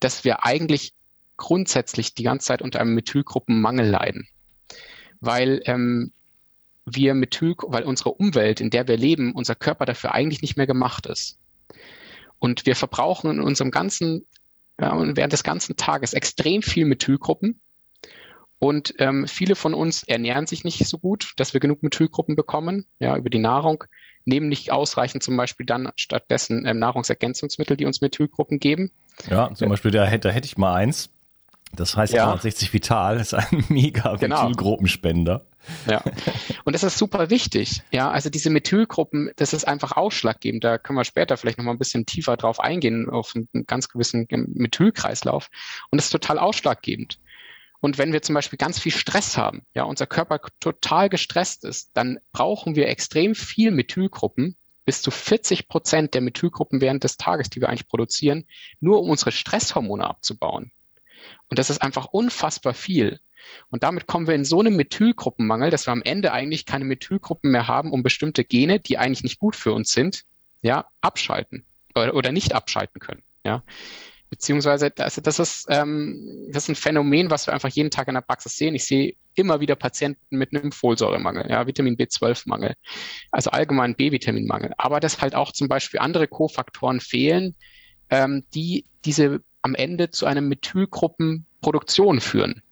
dass 0.00 0.24
wir 0.24 0.44
eigentlich 0.44 0.94
grundsätzlich 1.36 2.14
die 2.14 2.22
ganze 2.22 2.46
Zeit 2.46 2.62
unter 2.62 2.80
einem 2.80 2.94
Methylgruppenmangel 2.94 3.86
leiden. 3.86 4.28
Weil 5.22 5.62
ähm, 5.64 6.12
wir 6.84 7.14
Methyl, 7.14 7.54
weil 7.62 7.84
unsere 7.84 8.10
Umwelt, 8.10 8.60
in 8.60 8.70
der 8.70 8.88
wir 8.88 8.96
leben, 8.96 9.32
unser 9.32 9.54
Körper 9.54 9.86
dafür 9.86 10.12
eigentlich 10.12 10.42
nicht 10.42 10.56
mehr 10.56 10.66
gemacht 10.66 11.06
ist. 11.06 11.38
Und 12.38 12.66
wir 12.66 12.74
verbrauchen 12.74 13.30
in 13.30 13.40
unserem 13.40 13.70
ganzen, 13.70 14.26
ja, 14.80 14.92
während 15.16 15.32
des 15.32 15.44
ganzen 15.44 15.76
Tages 15.76 16.12
extrem 16.12 16.62
viel 16.62 16.84
Methylgruppen. 16.84 17.60
Und 18.58 18.94
ähm, 18.98 19.26
viele 19.26 19.54
von 19.54 19.74
uns 19.74 20.02
ernähren 20.02 20.46
sich 20.46 20.64
nicht 20.64 20.86
so 20.86 20.98
gut, 20.98 21.32
dass 21.36 21.52
wir 21.52 21.60
genug 21.60 21.82
Methylgruppen 21.82 22.36
bekommen, 22.36 22.86
ja, 22.98 23.16
über 23.16 23.30
die 23.30 23.38
Nahrung, 23.38 23.84
nehmen 24.24 24.48
nicht 24.48 24.70
ausreichend 24.70 25.22
zum 25.22 25.36
Beispiel 25.36 25.66
dann 25.66 25.90
stattdessen 25.96 26.64
ähm, 26.66 26.78
Nahrungsergänzungsmittel, 26.78 27.76
die 27.76 27.86
uns 27.86 28.00
Methylgruppen 28.00 28.58
geben. 28.58 28.90
Ja, 29.28 29.52
zum 29.54 29.68
Beispiel, 29.68 29.90
da, 29.90 30.16
da 30.16 30.30
hätte 30.30 30.46
ich 30.46 30.56
mal 30.56 30.74
eins. 30.74 31.10
Das 31.74 31.96
heißt 31.96 32.12
ja. 32.12 32.36
60 32.36 32.72
Vital, 32.72 33.18
ist 33.18 33.34
ein 33.34 33.64
mega 33.68 34.16
genau. 34.16 34.48
Methylgruppenspender. 34.48 35.46
Ja. 35.88 36.02
Und 36.64 36.74
das 36.74 36.82
ist 36.82 36.98
super 36.98 37.30
wichtig. 37.30 37.82
Ja, 37.92 38.10
also 38.10 38.30
diese 38.30 38.50
Methylgruppen, 38.50 39.30
das 39.36 39.52
ist 39.52 39.64
einfach 39.66 39.92
ausschlaggebend. 39.92 40.64
Da 40.64 40.78
können 40.78 40.98
wir 40.98 41.04
später 41.04 41.36
vielleicht 41.36 41.58
nochmal 41.58 41.74
ein 41.74 41.78
bisschen 41.78 42.04
tiefer 42.04 42.36
drauf 42.36 42.60
eingehen, 42.60 43.08
auf 43.08 43.34
einen 43.34 43.66
ganz 43.66 43.88
gewissen 43.88 44.26
Methylkreislauf. 44.30 45.48
Und 45.90 45.98
das 45.98 46.06
ist 46.06 46.12
total 46.12 46.38
ausschlaggebend. 46.38 47.18
Und 47.80 47.98
wenn 47.98 48.12
wir 48.12 48.22
zum 48.22 48.34
Beispiel 48.34 48.58
ganz 48.58 48.78
viel 48.78 48.92
Stress 48.92 49.36
haben, 49.36 49.62
ja, 49.74 49.82
unser 49.82 50.06
Körper 50.06 50.40
total 50.60 51.08
gestresst 51.08 51.64
ist, 51.64 51.90
dann 51.94 52.18
brauchen 52.32 52.76
wir 52.76 52.88
extrem 52.88 53.34
viel 53.34 53.72
Methylgruppen, 53.72 54.56
bis 54.84 55.02
zu 55.02 55.10
40 55.10 55.68
Prozent 55.68 56.14
der 56.14 56.20
Methylgruppen 56.20 56.80
während 56.80 57.02
des 57.02 57.16
Tages, 57.16 57.50
die 57.50 57.60
wir 57.60 57.68
eigentlich 57.68 57.88
produzieren, 57.88 58.46
nur 58.80 59.00
um 59.00 59.10
unsere 59.10 59.32
Stresshormone 59.32 60.06
abzubauen. 60.06 60.70
Und 61.52 61.58
das 61.58 61.68
ist 61.68 61.82
einfach 61.82 62.06
unfassbar 62.06 62.72
viel. 62.72 63.20
Und 63.68 63.82
damit 63.82 64.06
kommen 64.06 64.26
wir 64.26 64.34
in 64.34 64.46
so 64.46 64.60
einem 64.60 64.74
Methylgruppenmangel, 64.74 65.68
dass 65.68 65.86
wir 65.86 65.92
am 65.92 66.00
Ende 66.00 66.32
eigentlich 66.32 66.64
keine 66.64 66.86
Methylgruppen 66.86 67.50
mehr 67.50 67.68
haben, 67.68 67.92
um 67.92 68.02
bestimmte 68.02 68.42
Gene, 68.42 68.80
die 68.80 68.96
eigentlich 68.96 69.22
nicht 69.22 69.38
gut 69.38 69.54
für 69.54 69.74
uns 69.74 69.92
sind, 69.92 70.22
ja, 70.62 70.86
abschalten 71.02 71.66
oder, 71.94 72.14
oder 72.14 72.32
nicht 72.32 72.54
abschalten 72.54 73.02
können. 73.02 73.22
Ja. 73.44 73.64
Beziehungsweise 74.30 74.90
das, 74.90 75.16
das, 75.16 75.38
ist, 75.38 75.66
ähm, 75.68 76.48
das 76.50 76.62
ist 76.62 76.68
ein 76.70 76.74
Phänomen, 76.74 77.28
was 77.28 77.46
wir 77.46 77.52
einfach 77.52 77.68
jeden 77.68 77.90
Tag 77.90 78.08
in 78.08 78.14
der 78.14 78.22
Praxis 78.22 78.56
sehen. 78.56 78.74
Ich 78.74 78.86
sehe 78.86 79.14
immer 79.34 79.60
wieder 79.60 79.76
Patienten 79.76 80.38
mit 80.38 80.54
einem 80.56 80.72
Folsäuremangel, 80.72 81.50
ja, 81.50 81.66
Vitamin 81.66 81.98
B12-Mangel, 81.98 82.76
also 83.30 83.50
allgemein 83.50 83.94
B-Vitaminmangel. 83.94 84.72
Aber 84.78 85.00
dass 85.00 85.20
halt 85.20 85.34
auch 85.34 85.52
zum 85.52 85.68
Beispiel 85.68 86.00
andere 86.00 86.28
Kofaktoren 86.28 87.00
fehlen, 87.00 87.56
ähm, 88.08 88.46
die 88.54 88.86
diese 89.04 89.42
am 89.62 89.74
Ende 89.74 90.10
zu 90.10 90.26
einer 90.26 90.40
Methylgruppenproduktion 90.40 92.20
führen. 92.20 92.62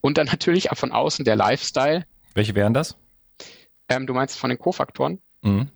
Und 0.00 0.18
dann 0.18 0.26
natürlich 0.26 0.70
auch 0.72 0.76
von 0.76 0.92
außen 0.92 1.24
der 1.24 1.36
Lifestyle. 1.36 2.06
Welche 2.34 2.54
wären 2.54 2.72
das? 2.72 2.96
Ähm, 3.88 4.06
du 4.06 4.14
meinst 4.14 4.38
von 4.38 4.50
den 4.50 4.58
Kofaktoren? 4.58 5.20
Mhm. 5.42 5.68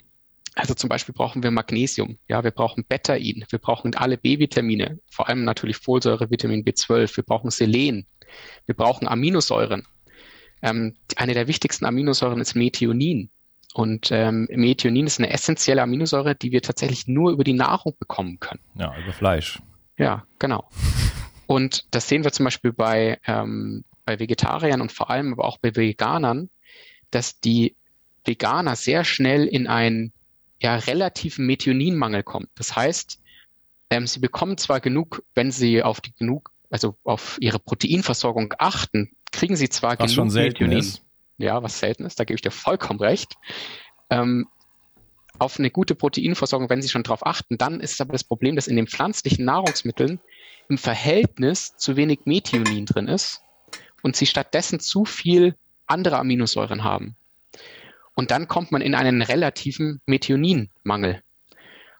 Also 0.54 0.74
zum 0.74 0.88
Beispiel 0.88 1.14
brauchen 1.14 1.42
wir 1.42 1.50
Magnesium, 1.50 2.16
ja, 2.28 2.44
wir 2.44 2.52
brauchen 2.52 2.84
Betain, 2.88 3.44
wir 3.48 3.58
brauchen 3.58 3.96
alle 3.96 4.16
B-Vitamine, 4.16 5.00
vor 5.10 5.28
allem 5.28 5.42
natürlich 5.42 5.78
Folsäure, 5.78 6.30
Vitamin 6.30 6.64
B12, 6.64 7.16
wir 7.16 7.24
brauchen 7.24 7.50
Selen, 7.50 8.06
wir 8.66 8.76
brauchen 8.76 9.08
Aminosäuren. 9.08 9.84
Ähm, 10.62 10.94
eine 11.16 11.34
der 11.34 11.48
wichtigsten 11.48 11.84
Aminosäuren 11.84 12.40
ist 12.40 12.54
Methionin. 12.54 13.30
Und 13.74 14.10
ähm, 14.12 14.46
Methionin 14.50 15.08
ist 15.08 15.18
eine 15.18 15.30
essentielle 15.30 15.82
Aminosäure, 15.82 16.36
die 16.36 16.52
wir 16.52 16.62
tatsächlich 16.62 17.08
nur 17.08 17.32
über 17.32 17.42
die 17.42 17.52
Nahrung 17.52 17.96
bekommen 17.98 18.38
können. 18.38 18.60
Ja, 18.76 18.94
über 18.96 19.12
Fleisch. 19.12 19.60
Ja, 19.96 20.26
genau. 20.38 20.68
Und 21.46 21.86
das 21.90 22.08
sehen 22.08 22.24
wir 22.24 22.32
zum 22.32 22.44
Beispiel 22.44 22.72
bei, 22.72 23.20
ähm, 23.26 23.84
bei 24.04 24.18
Vegetariern 24.18 24.80
und 24.80 24.92
vor 24.92 25.10
allem 25.10 25.34
aber 25.34 25.44
auch 25.44 25.58
bei 25.58 25.76
Veganern, 25.76 26.48
dass 27.10 27.38
die 27.40 27.76
Veganer 28.24 28.76
sehr 28.76 29.04
schnell 29.04 29.46
in 29.46 29.66
einen 29.66 30.12
ja, 30.60 30.76
relativen 30.76 31.46
Methioninmangel 31.46 32.22
kommen. 32.22 32.48
Das 32.54 32.74
heißt, 32.74 33.20
ähm, 33.90 34.06
sie 34.06 34.20
bekommen 34.20 34.56
zwar 34.56 34.80
genug, 34.80 35.22
wenn 35.34 35.50
sie 35.50 35.82
auf 35.82 36.00
die 36.00 36.14
genug, 36.14 36.52
also 36.70 36.96
auf 37.04 37.36
ihre 37.40 37.58
Proteinversorgung 37.58 38.54
achten, 38.58 39.14
kriegen 39.30 39.56
sie 39.56 39.68
zwar 39.68 39.98
was 39.98 39.98
genug 39.98 40.14
schon 40.14 40.30
selten 40.30 40.64
Methionin. 40.64 40.78
ist. 40.78 41.02
Ja, 41.36 41.62
was 41.62 41.78
selten 41.78 42.04
ist, 42.04 42.18
da 42.18 42.24
gebe 42.24 42.36
ich 42.36 42.42
dir 42.42 42.50
vollkommen 42.50 43.00
recht. 43.00 43.34
Ähm, 44.08 44.48
auf 45.38 45.58
eine 45.58 45.70
gute 45.70 45.94
Proteinversorgung, 45.94 46.70
wenn 46.70 46.82
sie 46.82 46.88
schon 46.88 47.02
darauf 47.02 47.26
achten, 47.26 47.58
dann 47.58 47.80
ist 47.80 48.00
aber 48.00 48.12
das 48.12 48.24
Problem, 48.24 48.56
dass 48.56 48.68
in 48.68 48.76
den 48.76 48.86
pflanzlichen 48.86 49.44
Nahrungsmitteln 49.44 50.20
im 50.68 50.78
Verhältnis 50.78 51.76
zu 51.76 51.96
wenig 51.96 52.20
Methionin 52.24 52.86
drin 52.86 53.08
ist 53.08 53.42
und 54.02 54.16
sie 54.16 54.26
stattdessen 54.26 54.80
zu 54.80 55.04
viel 55.04 55.56
andere 55.86 56.18
Aminosäuren 56.18 56.84
haben. 56.84 57.16
Und 58.14 58.30
dann 58.30 58.48
kommt 58.48 58.70
man 58.70 58.80
in 58.80 58.94
einen 58.94 59.22
relativen 59.22 60.00
Methioninmangel. 60.06 61.22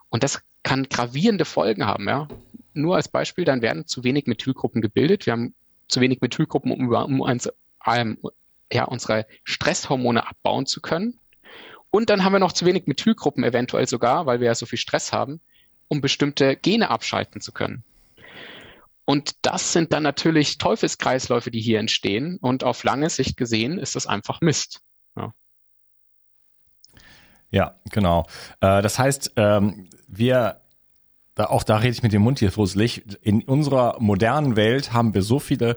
Und 0.08 0.22
das 0.22 0.42
kann 0.62 0.88
gravierende 0.88 1.44
Folgen 1.44 1.86
haben. 1.86 2.08
Ja? 2.08 2.28
Nur 2.72 2.96
als 2.96 3.08
Beispiel, 3.08 3.44
dann 3.44 3.62
werden 3.62 3.86
zu 3.86 4.04
wenig 4.04 4.26
Methylgruppen 4.26 4.80
gebildet. 4.80 5.26
Wir 5.26 5.32
haben 5.32 5.54
zu 5.88 6.00
wenig 6.00 6.20
Methylgruppen, 6.20 6.70
um, 6.72 6.80
über, 6.80 7.04
um 7.04 7.20
uns, 7.20 7.48
ähm, 7.86 8.18
ja, 8.72 8.84
unsere 8.84 9.26
Stresshormone 9.42 10.26
abbauen 10.26 10.66
zu 10.66 10.80
können. 10.80 11.18
Und 11.94 12.10
dann 12.10 12.24
haben 12.24 12.32
wir 12.32 12.40
noch 12.40 12.50
zu 12.50 12.66
wenig 12.66 12.88
Methylgruppen 12.88 13.44
eventuell 13.44 13.86
sogar, 13.86 14.26
weil 14.26 14.40
wir 14.40 14.48
ja 14.48 14.56
so 14.56 14.66
viel 14.66 14.80
Stress 14.80 15.12
haben, 15.12 15.40
um 15.86 16.00
bestimmte 16.00 16.56
Gene 16.56 16.90
abschalten 16.90 17.40
zu 17.40 17.52
können. 17.52 17.84
Und 19.04 19.36
das 19.42 19.72
sind 19.72 19.92
dann 19.92 20.02
natürlich 20.02 20.58
Teufelskreisläufe, 20.58 21.52
die 21.52 21.60
hier 21.60 21.78
entstehen. 21.78 22.38
Und 22.38 22.64
auf 22.64 22.82
lange 22.82 23.08
Sicht 23.10 23.36
gesehen 23.36 23.78
ist 23.78 23.94
das 23.94 24.08
einfach 24.08 24.40
Mist. 24.40 24.80
Ja. 25.16 25.34
Ja, 27.52 27.76
genau. 27.92 28.26
Äh, 28.60 28.82
das 28.82 28.98
heißt, 28.98 29.34
ähm, 29.36 29.88
wir, 30.08 30.62
auch 31.36 31.62
da 31.62 31.76
rede 31.76 31.92
ich 31.92 32.02
mit 32.02 32.12
dem 32.12 32.22
Mund 32.22 32.40
hier 32.40 32.50
fusselig, 32.50 33.04
in 33.22 33.44
unserer 33.44 34.00
modernen 34.00 34.56
Welt 34.56 34.92
haben 34.92 35.14
wir 35.14 35.22
so 35.22 35.38
viele 35.38 35.76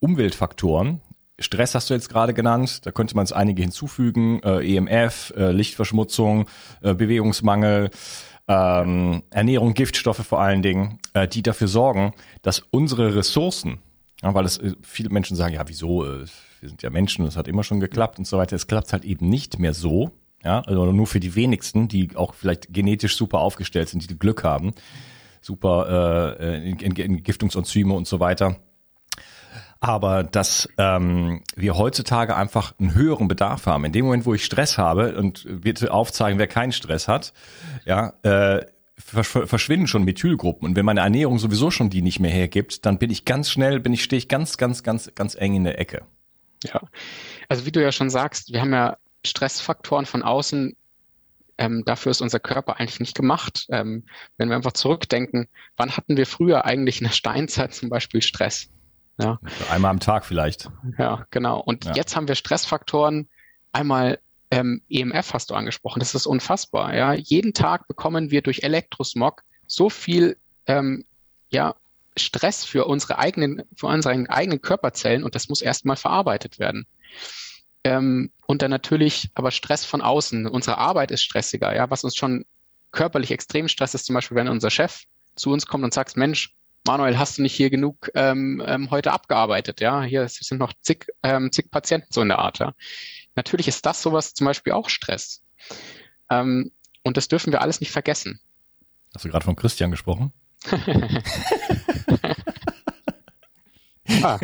Umweltfaktoren. 0.00 1.02
Stress 1.38 1.74
hast 1.74 1.90
du 1.90 1.94
jetzt 1.94 2.08
gerade 2.08 2.32
genannt, 2.32 2.86
da 2.86 2.92
könnte 2.92 3.16
man 3.16 3.24
es 3.24 3.32
einige 3.32 3.62
hinzufügen, 3.62 4.40
äh, 4.44 4.76
EMF, 4.76 5.32
äh, 5.36 5.50
Lichtverschmutzung, 5.50 6.46
äh, 6.80 6.94
Bewegungsmangel, 6.94 7.90
ähm, 8.46 9.22
Ernährung, 9.30 9.74
Giftstoffe 9.74 10.24
vor 10.24 10.40
allen 10.40 10.62
Dingen, 10.62 10.98
äh, 11.12 11.26
die 11.26 11.42
dafür 11.42 11.68
sorgen, 11.68 12.12
dass 12.42 12.60
unsere 12.70 13.16
Ressourcen, 13.16 13.78
ja, 14.22 14.32
weil 14.34 14.44
es 14.44 14.58
äh, 14.58 14.74
viele 14.82 15.10
Menschen 15.10 15.36
sagen, 15.36 15.54
ja, 15.54 15.66
wieso, 15.66 16.04
äh, 16.04 16.26
wir 16.60 16.68
sind 16.68 16.82
ja 16.82 16.90
Menschen, 16.90 17.24
das 17.24 17.36
hat 17.36 17.48
immer 17.48 17.64
schon 17.64 17.80
geklappt 17.80 18.18
und 18.18 18.26
so 18.26 18.38
weiter. 18.38 18.54
Es 18.54 18.66
klappt 18.66 18.92
halt 18.92 19.04
eben 19.04 19.28
nicht 19.28 19.58
mehr 19.58 19.74
so, 19.74 20.12
ja, 20.44 20.60
also 20.60 20.92
nur 20.92 21.06
für 21.06 21.20
die 21.20 21.34
wenigsten, 21.34 21.88
die 21.88 22.14
auch 22.14 22.34
vielleicht 22.34 22.72
genetisch 22.72 23.16
super 23.16 23.40
aufgestellt 23.40 23.88
sind, 23.88 24.08
die 24.08 24.18
Glück 24.18 24.44
haben, 24.44 24.72
super 25.40 26.36
äh, 26.38 26.70
Entgiftungsenzyme 26.70 27.92
und 27.92 28.06
so 28.06 28.20
weiter. 28.20 28.56
Aber 29.80 30.22
dass 30.22 30.68
ähm, 30.78 31.42
wir 31.56 31.76
heutzutage 31.76 32.36
einfach 32.36 32.74
einen 32.78 32.94
höheren 32.94 33.28
Bedarf 33.28 33.66
haben. 33.66 33.84
In 33.84 33.92
dem 33.92 34.06
Moment, 34.06 34.24
wo 34.24 34.34
ich 34.34 34.44
Stress 34.44 34.78
habe 34.78 35.16
und 35.16 35.46
bitte 35.62 35.92
aufzeigen, 35.92 36.38
wer 36.38 36.46
keinen 36.46 36.72
Stress 36.72 37.06
hat, 37.08 37.32
ja, 37.84 38.14
äh, 38.22 38.64
versch 38.96 39.28
verschwinden 39.28 39.86
schon 39.86 40.04
Methylgruppen. 40.04 40.68
Und 40.68 40.76
wenn 40.76 40.86
meine 40.86 41.00
Ernährung 41.00 41.38
sowieso 41.38 41.70
schon 41.70 41.90
die 41.90 42.02
nicht 42.02 42.20
mehr 42.20 42.30
hergibt, 42.30 42.86
dann 42.86 42.98
bin 42.98 43.10
ich 43.10 43.24
ganz 43.24 43.50
schnell, 43.50 43.80
bin 43.80 43.92
ich, 43.92 44.04
stehe 44.04 44.18
ich 44.18 44.28
ganz, 44.28 44.56
ganz, 44.56 44.82
ganz, 44.82 45.10
ganz 45.14 45.34
eng 45.34 45.54
in 45.54 45.64
der 45.64 45.78
Ecke. 45.78 46.02
Ja, 46.62 46.80
also 47.48 47.66
wie 47.66 47.72
du 47.72 47.82
ja 47.82 47.92
schon 47.92 48.08
sagst, 48.08 48.52
wir 48.52 48.60
haben 48.60 48.72
ja 48.72 48.96
Stressfaktoren 49.26 50.06
von 50.06 50.22
außen, 50.22 50.76
ähm, 51.58 51.84
dafür 51.84 52.10
ist 52.10 52.20
unser 52.20 52.40
Körper 52.40 52.78
eigentlich 52.78 53.00
nicht 53.00 53.14
gemacht. 53.14 53.66
Ähm, 53.70 54.04
wenn 54.36 54.48
wir 54.48 54.56
einfach 54.56 54.72
zurückdenken, 54.72 55.48
wann 55.76 55.96
hatten 55.96 56.16
wir 56.16 56.26
früher 56.26 56.64
eigentlich 56.64 57.00
in 57.00 57.06
der 57.06 57.12
Steinzeit 57.12 57.74
zum 57.74 57.88
Beispiel 57.88 58.22
Stress? 58.22 58.68
Ja. 59.18 59.38
Einmal 59.70 59.90
am 59.90 60.00
Tag 60.00 60.24
vielleicht. 60.24 60.70
Ja, 60.98 61.26
genau. 61.30 61.60
Und 61.60 61.84
ja. 61.84 61.94
jetzt 61.94 62.16
haben 62.16 62.28
wir 62.28 62.34
Stressfaktoren. 62.34 63.28
Einmal 63.72 64.18
ähm, 64.50 64.82
EMF 64.88 65.32
hast 65.34 65.50
du 65.50 65.54
angesprochen. 65.54 66.00
Das 66.00 66.14
ist 66.14 66.26
unfassbar. 66.26 66.94
Ja, 66.94 67.12
jeden 67.12 67.54
Tag 67.54 67.86
bekommen 67.88 68.30
wir 68.30 68.42
durch 68.42 68.62
Elektrosmog 68.62 69.42
so 69.66 69.88
viel 69.90 70.36
ähm, 70.66 71.04
ja, 71.48 71.74
Stress 72.16 72.64
für 72.64 72.84
unsere 72.86 73.18
eigenen, 73.18 73.62
für 73.74 73.86
unsere 73.86 74.28
eigenen 74.30 74.60
Körperzellen 74.60 75.24
und 75.24 75.34
das 75.34 75.48
muss 75.48 75.62
erstmal 75.62 75.96
verarbeitet 75.96 76.58
werden. 76.58 76.86
Ähm, 77.82 78.30
und 78.46 78.62
dann 78.62 78.70
natürlich 78.70 79.30
aber 79.34 79.50
Stress 79.50 79.84
von 79.84 80.00
außen. 80.00 80.46
Unsere 80.46 80.78
Arbeit 80.78 81.10
ist 81.10 81.22
stressiger, 81.22 81.74
ja, 81.74 81.90
was 81.90 82.04
uns 82.04 82.16
schon 82.16 82.44
körperlich 82.92 83.30
extrem 83.30 83.68
stresst, 83.68 83.94
ist 83.94 84.06
zum 84.06 84.14
Beispiel, 84.14 84.36
wenn 84.36 84.48
unser 84.48 84.70
Chef 84.70 85.02
zu 85.34 85.50
uns 85.50 85.66
kommt 85.66 85.84
und 85.84 85.92
sagt, 85.92 86.16
Mensch, 86.16 86.54
Manuel, 86.86 87.18
hast 87.18 87.38
du 87.38 87.42
nicht 87.42 87.54
hier 87.54 87.70
genug 87.70 88.10
ähm, 88.14 88.62
ähm, 88.66 88.90
heute 88.90 89.12
abgearbeitet? 89.12 89.80
Ja, 89.80 90.02
hier 90.02 90.28
sind 90.28 90.58
noch 90.58 90.74
zig, 90.82 91.06
ähm, 91.22 91.50
zig 91.50 91.70
Patienten 91.70 92.08
so 92.10 92.20
in 92.20 92.28
der 92.28 92.38
Art. 92.38 92.58
Ja. 92.58 92.74
Natürlich 93.36 93.68
ist 93.68 93.86
das 93.86 94.02
sowas 94.02 94.34
zum 94.34 94.44
Beispiel 94.44 94.74
auch 94.74 94.90
Stress. 94.90 95.42
Ähm, 96.30 96.72
und 97.02 97.16
das 97.16 97.28
dürfen 97.28 97.52
wir 97.52 97.62
alles 97.62 97.80
nicht 97.80 97.90
vergessen. 97.90 98.38
Hast 99.14 99.24
du 99.24 99.30
gerade 99.30 99.46
von 99.46 99.56
Christian 99.56 99.90
gesprochen? 99.90 100.32
ah, 104.22 104.38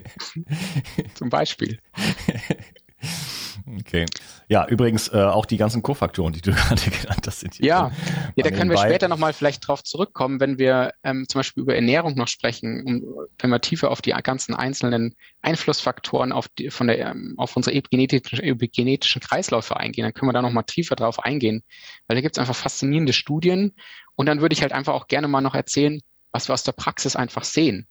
zum 1.14 1.28
Beispiel. 1.28 1.78
Okay. 3.78 4.06
Ja, 4.48 4.66
übrigens 4.66 5.08
äh, 5.08 5.16
auch 5.16 5.46
die 5.46 5.56
ganzen 5.56 5.82
Kofaktoren, 5.82 6.32
die 6.32 6.40
du 6.40 6.52
gerade 6.52 6.82
genannt 6.90 7.26
hast, 7.26 7.40
sind 7.40 7.54
hier. 7.54 7.66
Ja, 7.66 7.92
ja 8.34 8.44
da 8.44 8.50
können 8.50 8.70
wir 8.70 8.78
später 8.78 9.08
nochmal 9.08 9.32
vielleicht 9.32 9.66
drauf 9.66 9.84
zurückkommen, 9.84 10.40
wenn 10.40 10.58
wir 10.58 10.92
ähm, 11.04 11.26
zum 11.28 11.40
Beispiel 11.40 11.62
über 11.62 11.74
Ernährung 11.74 12.14
noch 12.14 12.28
sprechen, 12.28 12.82
um, 12.84 13.26
wenn 13.38 13.50
wir 13.50 13.60
tiefer 13.60 13.90
auf 13.90 14.02
die 14.02 14.10
ganzen 14.10 14.54
einzelnen 14.54 15.14
Einflussfaktoren 15.42 16.32
auf, 16.32 16.48
die, 16.48 16.70
von 16.70 16.86
der, 16.86 16.98
ähm, 16.98 17.34
auf 17.36 17.56
unsere 17.56 17.76
epigenetischen, 17.76 18.40
epigenetischen 18.40 19.20
Kreisläufe 19.20 19.76
eingehen, 19.76 20.04
dann 20.04 20.14
können 20.14 20.28
wir 20.28 20.34
da 20.34 20.42
nochmal 20.42 20.64
tiefer 20.64 20.96
drauf 20.96 21.20
eingehen, 21.20 21.62
weil 22.06 22.16
da 22.16 22.20
gibt 22.20 22.36
es 22.36 22.40
einfach 22.40 22.56
faszinierende 22.56 23.12
Studien 23.12 23.72
und 24.16 24.26
dann 24.26 24.40
würde 24.40 24.52
ich 24.52 24.62
halt 24.62 24.72
einfach 24.72 24.94
auch 24.94 25.08
gerne 25.08 25.28
mal 25.28 25.40
noch 25.40 25.54
erzählen, 25.54 26.00
was 26.32 26.48
wir 26.48 26.54
aus 26.54 26.62
der 26.62 26.72
Praxis 26.72 27.16
einfach 27.16 27.44
sehen. 27.44 27.86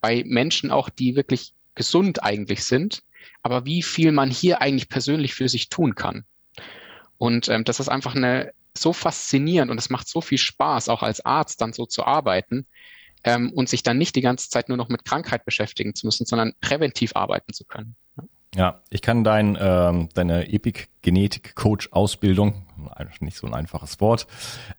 Bei 0.00 0.22
Menschen 0.26 0.70
auch, 0.70 0.88
die 0.88 1.16
wirklich 1.16 1.54
gesund 1.74 2.22
eigentlich 2.22 2.64
sind, 2.64 3.02
aber 3.42 3.64
wie 3.64 3.82
viel 3.82 4.12
man 4.12 4.30
hier 4.30 4.60
eigentlich 4.60 4.88
persönlich 4.88 5.34
für 5.34 5.48
sich 5.48 5.68
tun 5.68 5.94
kann. 5.94 6.24
Und 7.18 7.48
ähm, 7.48 7.64
das 7.64 7.80
ist 7.80 7.88
einfach 7.88 8.14
eine 8.14 8.52
so 8.76 8.92
faszinierend 8.92 9.70
und 9.70 9.78
es 9.78 9.90
macht 9.90 10.08
so 10.08 10.20
viel 10.20 10.38
Spaß, 10.38 10.88
auch 10.88 11.02
als 11.02 11.24
Arzt 11.24 11.60
dann 11.60 11.72
so 11.72 11.86
zu 11.86 12.04
arbeiten 12.04 12.66
ähm, 13.24 13.52
und 13.52 13.68
sich 13.68 13.82
dann 13.82 13.98
nicht 13.98 14.16
die 14.16 14.22
ganze 14.22 14.48
Zeit 14.48 14.68
nur 14.68 14.78
noch 14.78 14.88
mit 14.88 15.04
Krankheit 15.04 15.44
beschäftigen 15.44 15.94
zu 15.94 16.06
müssen, 16.06 16.26
sondern 16.26 16.54
präventiv 16.60 17.14
arbeiten 17.14 17.52
zu 17.52 17.64
können. 17.64 17.94
Ja, 18.54 18.82
ich 18.90 19.00
kann 19.00 19.24
dein, 19.24 19.56
ähm, 19.58 20.10
deine 20.12 20.52
Epic-Genetik-Coach-Ausbildung, 20.52 22.66
nicht 23.20 23.38
so 23.38 23.46
ein 23.46 23.54
einfaches 23.54 23.98
Wort, 24.00 24.26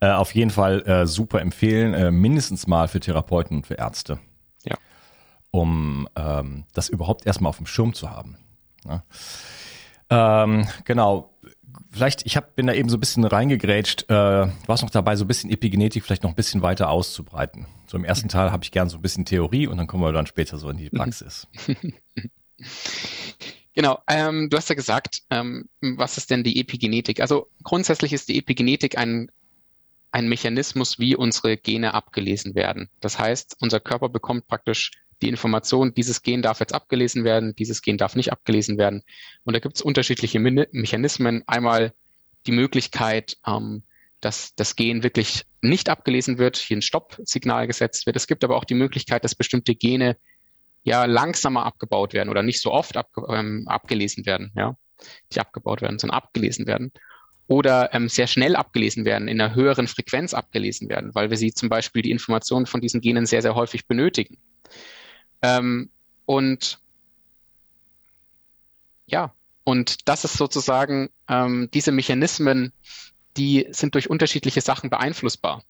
äh, 0.00 0.10
auf 0.10 0.32
jeden 0.32 0.50
Fall 0.50 0.82
äh, 0.82 1.06
super 1.06 1.40
empfehlen, 1.40 1.92
äh, 1.92 2.12
mindestens 2.12 2.68
mal 2.68 2.86
für 2.86 3.00
Therapeuten 3.00 3.56
und 3.58 3.66
für 3.66 3.74
Ärzte. 3.74 4.20
Um 5.54 6.08
ähm, 6.16 6.64
das 6.72 6.88
überhaupt 6.88 7.26
erstmal 7.26 7.50
auf 7.50 7.58
dem 7.58 7.66
Schirm 7.66 7.94
zu 7.94 8.10
haben. 8.10 8.38
Ne? 8.84 9.04
Ähm, 10.10 10.66
genau. 10.84 11.30
Vielleicht, 11.92 12.26
ich 12.26 12.36
hab, 12.36 12.56
bin 12.56 12.66
da 12.66 12.72
eben 12.72 12.88
so 12.88 12.96
ein 12.96 13.00
bisschen 13.00 13.22
reingegrätscht, 13.22 14.10
äh, 14.10 14.48
warst 14.66 14.82
noch 14.82 14.90
dabei, 14.90 15.14
so 15.14 15.24
ein 15.24 15.28
bisschen 15.28 15.50
Epigenetik 15.50 16.04
vielleicht 16.04 16.24
noch 16.24 16.30
ein 16.30 16.34
bisschen 16.34 16.60
weiter 16.62 16.90
auszubreiten. 16.90 17.66
So 17.86 17.96
im 17.96 18.04
ersten 18.04 18.28
Teil 18.28 18.50
habe 18.50 18.64
ich 18.64 18.72
gern 18.72 18.88
so 18.88 18.98
ein 18.98 19.02
bisschen 19.02 19.26
Theorie 19.26 19.68
und 19.68 19.76
dann 19.76 19.86
kommen 19.86 20.02
wir 20.02 20.10
dann 20.10 20.26
später 20.26 20.58
so 20.58 20.68
in 20.70 20.76
die 20.76 20.90
Praxis. 20.90 21.46
Genau, 23.76 23.98
ähm, 24.08 24.50
du 24.50 24.56
hast 24.56 24.68
ja 24.68 24.76
gesagt, 24.76 25.22
ähm, 25.30 25.68
was 25.80 26.16
ist 26.16 26.30
denn 26.30 26.44
die 26.44 26.60
Epigenetik? 26.60 27.18
Also 27.20 27.48
grundsätzlich 27.64 28.12
ist 28.12 28.28
die 28.28 28.38
Epigenetik 28.38 28.96
ein, 28.96 29.32
ein 30.12 30.28
Mechanismus, 30.28 31.00
wie 31.00 31.16
unsere 31.16 31.56
Gene 31.56 31.92
abgelesen 31.92 32.54
werden. 32.54 32.88
Das 33.00 33.18
heißt, 33.18 33.56
unser 33.60 33.80
Körper 33.80 34.08
bekommt 34.08 34.46
praktisch 34.46 34.92
die 35.24 35.30
Information, 35.30 35.94
dieses 35.94 36.22
Gen 36.22 36.42
darf 36.42 36.60
jetzt 36.60 36.74
abgelesen 36.74 37.24
werden, 37.24 37.56
dieses 37.56 37.80
Gen 37.80 37.96
darf 37.96 38.14
nicht 38.14 38.30
abgelesen 38.30 38.76
werden. 38.78 39.02
Und 39.44 39.54
da 39.54 39.60
gibt 39.60 39.76
es 39.76 39.82
unterschiedliche 39.82 40.38
Mechanismen. 40.38 41.42
Einmal 41.46 41.94
die 42.46 42.52
Möglichkeit, 42.52 43.38
ähm, 43.46 43.82
dass 44.20 44.54
das 44.54 44.76
Gen 44.76 45.02
wirklich 45.02 45.44
nicht 45.62 45.88
abgelesen 45.88 46.38
wird, 46.38 46.56
hier 46.56 46.76
ein 46.76 46.82
Stoppsignal 46.82 47.66
gesetzt 47.66 48.06
wird. 48.06 48.16
Es 48.16 48.26
gibt 48.26 48.44
aber 48.44 48.56
auch 48.56 48.64
die 48.64 48.74
Möglichkeit, 48.74 49.24
dass 49.24 49.34
bestimmte 49.34 49.74
Gene 49.74 50.16
ja 50.82 51.06
langsamer 51.06 51.64
abgebaut 51.64 52.12
werden 52.12 52.28
oder 52.28 52.42
nicht 52.42 52.60
so 52.60 52.70
oft 52.70 52.96
ab, 52.96 53.10
ähm, 53.28 53.66
abgelesen 53.66 54.26
werden, 54.26 54.52
ja, 54.54 54.76
nicht 55.30 55.38
abgebaut 55.38 55.80
werden, 55.80 55.98
sondern 55.98 56.18
abgelesen 56.18 56.66
werden. 56.66 56.92
oder 57.46 57.92
ähm, 57.92 58.08
sehr 58.08 58.26
schnell 58.26 58.56
abgelesen 58.56 59.04
werden, 59.04 59.28
in 59.28 59.38
einer 59.38 59.54
höheren 59.54 59.86
Frequenz 59.86 60.32
abgelesen 60.32 60.88
werden, 60.88 61.14
weil 61.14 61.28
wir 61.28 61.36
sie 61.36 61.52
zum 61.52 61.68
Beispiel 61.68 62.00
die 62.00 62.10
Informationen 62.10 62.64
von 62.64 62.80
diesen 62.80 63.02
Genen 63.02 63.26
sehr, 63.26 63.42
sehr 63.42 63.54
häufig 63.54 63.86
benötigen. 63.86 64.38
Ähm, 65.44 65.90
und 66.24 66.78
ja, 69.06 69.34
und 69.64 70.08
das 70.08 70.24
ist 70.24 70.34
sozusagen 70.34 71.10
ähm, 71.28 71.68
diese 71.74 71.92
Mechanismen, 71.92 72.72
die 73.36 73.66
sind 73.70 73.94
durch 73.94 74.08
unterschiedliche 74.08 74.62
Sachen 74.62 74.88
beeinflussbar. 74.88 75.62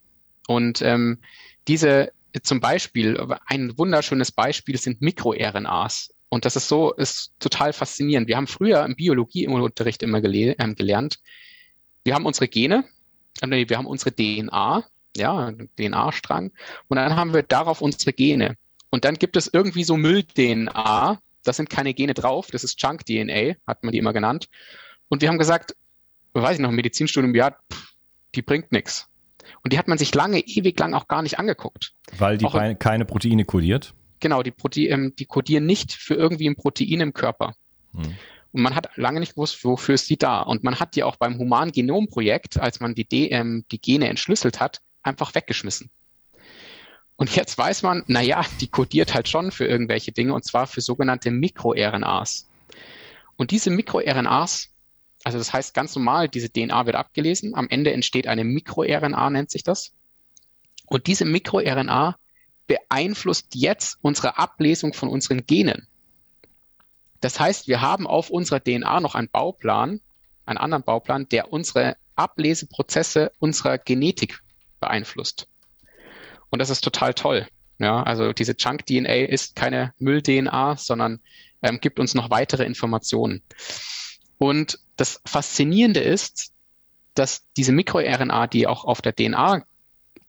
Und 0.47 0.81
ähm, 0.81 1.19
diese 1.67 2.13
zum 2.43 2.61
Beispiel, 2.61 3.17
ein 3.47 3.77
wunderschönes 3.77 4.31
Beispiel 4.31 4.77
sind 4.77 5.01
MikroRNAs. 5.01 6.13
Und 6.29 6.45
das 6.45 6.55
ist 6.55 6.67
so, 6.67 6.93
ist 6.93 7.33
total 7.39 7.73
faszinierend. 7.73 8.27
Wir 8.27 8.37
haben 8.37 8.47
früher 8.47 8.83
im 8.85 8.95
Biologie 8.95 9.43
im 9.43 9.53
Unterricht 9.53 10.03
immer 10.03 10.21
gele 10.21 10.55
ähm, 10.59 10.75
gelernt, 10.75 11.19
wir 12.03 12.13
haben 12.13 12.25
unsere 12.25 12.47
Gene, 12.47 12.85
äh, 13.41 13.69
wir 13.69 13.77
haben 13.77 13.87
unsere 13.87 14.13
DNA, 14.13 14.85
ja, 15.17 15.51
DNA-Strang, 15.77 16.51
und 16.87 16.97
dann 16.97 17.15
haben 17.15 17.33
wir 17.33 17.43
darauf 17.43 17.81
unsere 17.81 18.13
Gene. 18.13 18.57
Und 18.89 19.05
dann 19.05 19.15
gibt 19.15 19.35
es 19.35 19.49
irgendwie 19.51 19.83
so 19.83 19.97
Müll-DNA, 19.97 21.19
da 21.43 21.53
sind 21.53 21.69
keine 21.69 21.93
Gene 21.93 22.13
drauf, 22.13 22.47
das 22.51 22.63
ist 22.63 22.81
Junk-DNA, 22.81 23.55
hat 23.67 23.83
man 23.83 23.91
die 23.91 23.97
immer 23.97 24.13
genannt. 24.13 24.49
Und 25.09 25.21
wir 25.21 25.29
haben 25.29 25.37
gesagt, 25.37 25.75
weiß 26.33 26.55
ich 26.55 26.61
noch, 26.61 26.69
im 26.69 26.75
Medizinstudium, 26.75 27.35
ja, 27.35 27.51
pff, 27.51 27.93
die 28.35 28.41
bringt 28.41 28.71
nichts. 28.71 29.07
Und 29.63 29.73
die 29.73 29.77
hat 29.77 29.87
man 29.87 29.97
sich 29.97 30.13
lange, 30.13 30.39
ewig 30.39 30.79
lang 30.79 30.93
auch 30.93 31.07
gar 31.07 31.21
nicht 31.21 31.39
angeguckt. 31.39 31.93
Weil 32.17 32.37
die 32.37 32.45
auch, 32.45 32.79
keine 32.79 33.05
Proteine 33.05 33.45
kodiert? 33.45 33.93
Genau, 34.19 34.43
die, 34.43 34.51
Prote 34.51 34.81
ähm, 34.81 35.13
die 35.17 35.25
kodieren 35.25 35.65
nicht 35.65 35.93
für 35.93 36.15
irgendwie 36.15 36.49
ein 36.49 36.55
Protein 36.55 37.01
im 37.01 37.13
Körper. 37.13 37.55
Hm. 37.93 38.15
Und 38.51 38.61
man 38.61 38.75
hat 38.75 38.89
lange 38.95 39.19
nicht 39.19 39.35
gewusst, 39.35 39.63
wofür 39.65 39.95
ist 39.95 40.09
die 40.09 40.17
da. 40.17 40.41
Und 40.41 40.63
man 40.63 40.79
hat 40.79 40.95
die 40.95 41.03
auch 41.03 41.17
beim 41.17 41.37
Human-Genom-Projekt, 41.37 42.57
als 42.57 42.79
man 42.79 42.95
die, 42.95 43.05
DM, 43.05 43.65
die 43.69 43.81
Gene 43.81 44.07
entschlüsselt 44.07 44.59
hat, 44.59 44.81
einfach 45.03 45.35
weggeschmissen. 45.35 45.89
Und 47.17 47.33
jetzt 47.35 47.57
weiß 47.57 47.83
man, 47.83 48.03
na 48.07 48.21
ja, 48.21 48.45
die 48.59 48.67
kodiert 48.67 49.13
halt 49.13 49.29
schon 49.29 49.51
für 49.51 49.65
irgendwelche 49.65 50.11
Dinge 50.11 50.33
und 50.33 50.43
zwar 50.43 50.67
für 50.67 50.81
sogenannte 50.81 51.31
MikroRNAs. 51.31 52.47
Und 53.37 53.51
diese 53.51 53.69
MikroRNAs, 53.69 54.69
also 55.23 55.37
das 55.37 55.53
heißt 55.53 55.73
ganz 55.73 55.95
normal, 55.95 56.27
diese 56.27 56.51
DNA 56.51 56.85
wird 56.85 56.95
abgelesen, 56.95 57.55
am 57.55 57.69
Ende 57.69 57.93
entsteht 57.93 58.27
eine 58.27 58.43
MikroRNA, 58.43 59.29
nennt 59.29 59.49
sich 59.49 59.63
das. 59.63 59.93
Und 60.87 61.07
diese 61.07 61.25
MikroRNA 61.25 62.17
beeinflusst 62.67 63.55
jetzt 63.55 63.97
unsere 64.01 64.37
Ablesung 64.37 64.93
von 64.93 65.09
unseren 65.09 65.45
Genen. 65.45 65.87
Das 67.21 67.39
heißt, 67.39 67.67
wir 67.67 67.81
haben 67.81 68.07
auf 68.07 68.29
unserer 68.29 68.63
DNA 68.63 68.99
noch 68.99 69.15
einen 69.15 69.29
Bauplan, 69.29 70.01
einen 70.45 70.57
anderen 70.57 70.83
Bauplan, 70.83 71.27
der 71.29 71.51
unsere 71.51 71.97
Ableseprozesse 72.15 73.31
unserer 73.39 73.77
Genetik 73.77 74.41
beeinflusst. 74.79 75.47
Und 76.49 76.59
das 76.59 76.69
ist 76.69 76.81
total 76.81 77.13
toll. 77.13 77.47
Ja, 77.77 78.03
also 78.03 78.31
diese 78.31 78.55
Chunk-DNA 78.55 79.25
ist 79.25 79.55
keine 79.55 79.93
Müll-DNA, 79.99 80.77
sondern 80.77 81.19
ähm, 81.61 81.79
gibt 81.81 81.99
uns 81.99 82.13
noch 82.13 82.29
weitere 82.29 82.63
Informationen. 82.63 83.41
Und 84.37 84.79
das 84.95 85.21
Faszinierende 85.25 85.99
ist, 85.99 86.53
dass 87.15 87.45
diese 87.57 87.71
MikroRNA, 87.71 88.47
die 88.47 88.67
auch 88.67 88.85
auf 88.85 89.01
der 89.01 89.15
DNA 89.15 89.65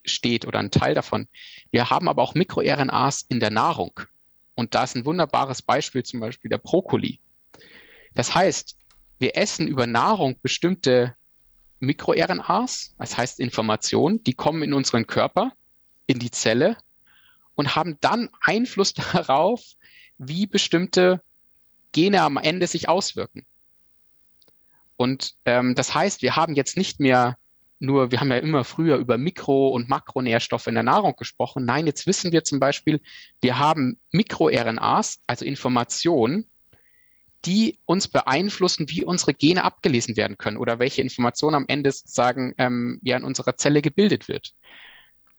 steht 0.05 0.47
oder 0.47 0.61
ein 0.61 0.71
Teil 0.71 0.95
davon, 0.95 1.29
wir 1.71 1.91
haben 1.91 2.09
aber 2.09 2.23
auch 2.23 2.35
MikroRNAs 2.35 3.27
in 3.29 3.41
der 3.41 3.51
Nahrung. 3.51 4.01
Und 4.55 4.75
da 4.75 4.85
ist 4.85 4.97
ein 4.97 5.05
wunderbares 5.05 5.63
Beispiel 5.63 6.03
zum 6.03 6.21
Beispiel 6.21 6.49
der 6.49 6.59
Brokkoli. 6.59 7.21
Das 8.15 8.35
heißt, 8.35 8.77
wir 9.19 9.37
essen 9.37 9.69
über 9.69 9.87
Nahrung 9.87 10.37
bestimmte 10.43 11.15
MikroRNAs, 11.81 12.95
das 12.99 13.17
heißt 13.17 13.41
Informationen, 13.41 14.23
die 14.25 14.33
kommen 14.33 14.63
in 14.63 14.73
unseren 14.73 15.07
Körper, 15.07 15.53
in 16.07 16.19
die 16.19 16.31
Zelle 16.31 16.77
und 17.55 17.77
haben 17.77 17.99
dann 18.01 18.31
Einfluss 18.41 18.95
darauf, 19.13 19.63
wie 20.19 20.47
bestimmte 20.47 21.23
Gene 21.93 22.23
am 22.23 22.37
Ende 22.37 22.67
sich 22.67 22.89
auswirken. 22.89 23.47
Und 24.97 25.35
ähm, 25.45 25.75
das 25.75 25.95
heißt, 25.95 26.23
wir 26.23 26.37
haben 26.37 26.55
jetzt 26.55 26.77
nicht 26.77 27.01
mehr 27.01 27.37
nur, 27.79 28.11
wir 28.11 28.21
haben 28.21 28.31
ja 28.31 28.39
immer 28.39 28.65
früher 28.65 28.97
über 28.97 29.19
Mikro- 29.19 29.69
und 29.69 29.89
Makronährstoffe 29.89 30.67
in 30.67 30.75
der 30.75 30.83
Nahrung 30.83 31.15
gesprochen. 31.17 31.67
Nein, 31.67 31.87
jetzt 31.87 32.07
wissen 32.07 32.33
wir 32.33 32.43
zum 32.43 32.59
Beispiel, 32.59 33.03
wir 33.43 33.59
haben 33.59 33.99
MikroRNAs, 34.13 35.21
also 35.27 35.45
Informationen, 35.45 36.47
die 37.45 37.79
uns 37.85 38.09
beeinflussen, 38.09 38.89
wie 38.89 39.05
unsere 39.05 39.35
Gene 39.35 39.63
abgelesen 39.63 40.17
werden 40.17 40.39
können 40.39 40.57
oder 40.57 40.79
welche 40.79 41.03
Information 41.03 41.55
am 41.55 41.67
Ende 41.69 41.93
sozusagen 41.93 42.55
ähm, 42.57 42.99
ja 43.03 43.17
in 43.17 43.25
unserer 43.25 43.57
Zelle 43.57 43.83
gebildet 43.83 44.27
wird. 44.27 44.55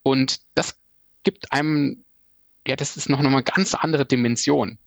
Und 0.08 0.40
das 0.56 0.80
gibt 1.24 1.52
einem, 1.52 2.06
ja, 2.66 2.78
das 2.78 2.96
ist 2.96 3.10
noch, 3.10 3.22
noch 3.22 3.32
eine 3.32 3.44
ganz 3.44 3.76
andere 3.76 4.06
Dimension. 4.06 4.78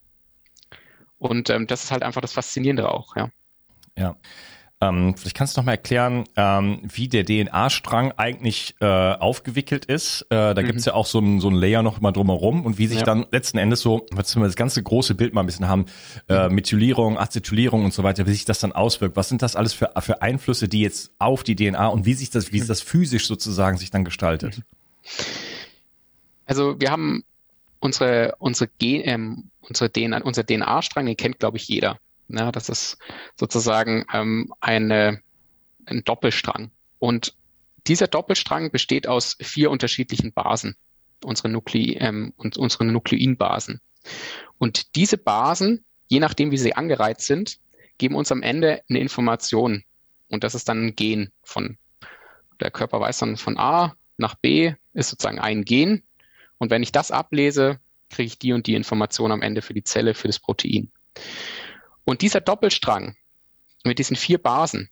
Und 1.19 1.51
ähm, 1.51 1.67
das 1.67 1.85
ist 1.85 1.91
halt 1.91 2.03
einfach 2.03 2.23
das 2.23 2.33
Faszinierende 2.33 2.89
auch, 2.89 3.15
ja. 3.17 3.31
Ja. 3.99 4.17
Ähm, 4.83 5.15
vielleicht 5.15 5.37
kannst 5.37 5.55
du 5.55 5.61
noch 5.61 5.67
mal 5.67 5.73
erklären, 5.73 6.25
ähm, 6.37 6.81
wie 6.83 7.09
der 7.09 7.27
DNA-Strang 7.27 8.13
eigentlich 8.13 8.77
äh, 8.81 8.87
aufgewickelt 8.87 9.85
ist. 9.85 10.23
Äh, 10.31 10.55
da 10.55 10.63
mhm. 10.63 10.67
gibt's 10.69 10.87
ja 10.87 10.95
auch 10.95 11.05
so 11.05 11.19
ein, 11.19 11.39
so 11.41 11.51
ein 11.51 11.55
Layer 11.55 11.83
noch 11.83 12.01
mal 12.01 12.13
drumherum 12.13 12.65
und 12.65 12.79
wie 12.79 12.87
sich 12.87 13.01
ja. 13.01 13.05
dann 13.05 13.27
letzten 13.31 13.59
Endes 13.59 13.81
so, 13.81 14.07
wenn 14.11 14.25
wir 14.25 14.47
das 14.47 14.57
ganze 14.57 14.83
große 14.83 15.15
Bild 15.15 15.35
mal 15.35 15.43
ein 15.43 15.47
bisschen 15.47 15.69
haben, 15.69 15.85
äh, 16.31 16.49
mhm. 16.49 16.55
Methylierung, 16.55 17.19
Acetylierung 17.19 17.85
und 17.85 17.93
so 17.93 18.05
weiter, 18.05 18.27
wie 18.27 18.33
sich 18.33 18.47
das 18.47 18.61
dann 18.61 18.73
auswirkt. 18.73 19.17
Was 19.17 19.29
sind 19.29 19.43
das 19.43 19.55
alles 19.55 19.75
für, 19.75 19.93
für 19.99 20.23
Einflüsse, 20.23 20.67
die 20.67 20.81
jetzt 20.81 21.13
auf 21.19 21.43
die 21.43 21.57
DNA 21.57 21.89
und 21.89 22.07
wie 22.07 22.15
sich 22.15 22.31
das, 22.31 22.51
wie 22.51 22.63
mhm. 22.63 22.67
das 22.67 22.81
physisch 22.81 23.27
sozusagen 23.27 23.77
sich 23.77 23.91
dann 23.91 24.07
gestaltet? 24.07 24.57
Mhm. 24.57 24.80
Also 26.47 26.81
wir 26.81 26.91
haben 26.91 27.25
unsere, 27.81 28.35
unsere, 28.39 28.71
Gen, 28.79 29.03
ähm, 29.05 29.51
unsere 29.61 29.91
DNA, 29.91 30.23
unser 30.23 30.45
DNA-Strang, 30.45 31.07
den 31.07 31.17
kennt, 31.17 31.39
glaube 31.39 31.57
ich, 31.57 31.69
jeder. 31.69 31.99
Ja, 32.29 32.53
das 32.53 32.69
ist 32.69 32.99
sozusagen 33.37 34.05
ähm, 34.13 34.53
eine, 34.61 35.23
ein 35.87 36.05
Doppelstrang. 36.05 36.71
Und 36.99 37.35
dieser 37.87 38.07
Doppelstrang 38.07 38.71
besteht 38.71 39.09
aus 39.09 39.37
vier 39.41 39.71
unterschiedlichen 39.71 40.33
Basen, 40.33 40.77
unsere, 41.25 41.49
Nuklei, 41.49 41.97
ähm, 41.99 42.33
und 42.37 42.57
unsere 42.57 42.85
Nukleinbasen. 42.85 43.81
Und 44.59 44.95
diese 44.95 45.19
Basen, 45.19 45.85
je 46.09 46.21
nachdem 46.21 46.51
wie 46.51 46.59
sie 46.59 46.75
angereiht 46.75 47.21
sind, 47.21 47.59
geben 47.99 48.15
uns 48.15 48.31
am 48.31 48.43
Ende 48.43 48.83
eine 48.89 49.01
Information. 49.01 49.85
Und 50.29 50.45
das 50.45 50.55
ist 50.55 50.69
dann 50.69 50.87
ein 50.87 50.97
Gen 50.97 51.31
von, 51.43 51.79
der 52.61 52.71
Körper 52.71 53.01
weiß 53.01 53.19
dann 53.19 53.37
von 53.37 53.59
A 53.59 53.95
nach 54.21 54.35
B 54.37 54.75
ist 54.93 55.11
sozusagen 55.11 55.41
ein 55.41 55.65
Gen. 55.65 56.05
Und 56.59 56.71
wenn 56.71 56.83
ich 56.83 56.93
das 56.93 57.11
ablese, 57.11 57.81
kriege 58.11 58.27
ich 58.27 58.39
die 58.39 58.53
und 58.53 58.67
die 58.67 58.75
Information 58.75 59.33
am 59.33 59.43
Ende 59.43 59.63
für 59.63 59.75
die 59.75 59.85
Zelle, 59.85 60.15
für 60.15 60.29
das 60.29 60.39
Protein. 60.39 60.93
Und 62.05 62.23
dieser 62.23 62.41
Doppelstrang 62.41 63.17
mit 63.85 63.99
diesen 63.99 64.17
vier 64.17 64.39
Basen, 64.39 64.91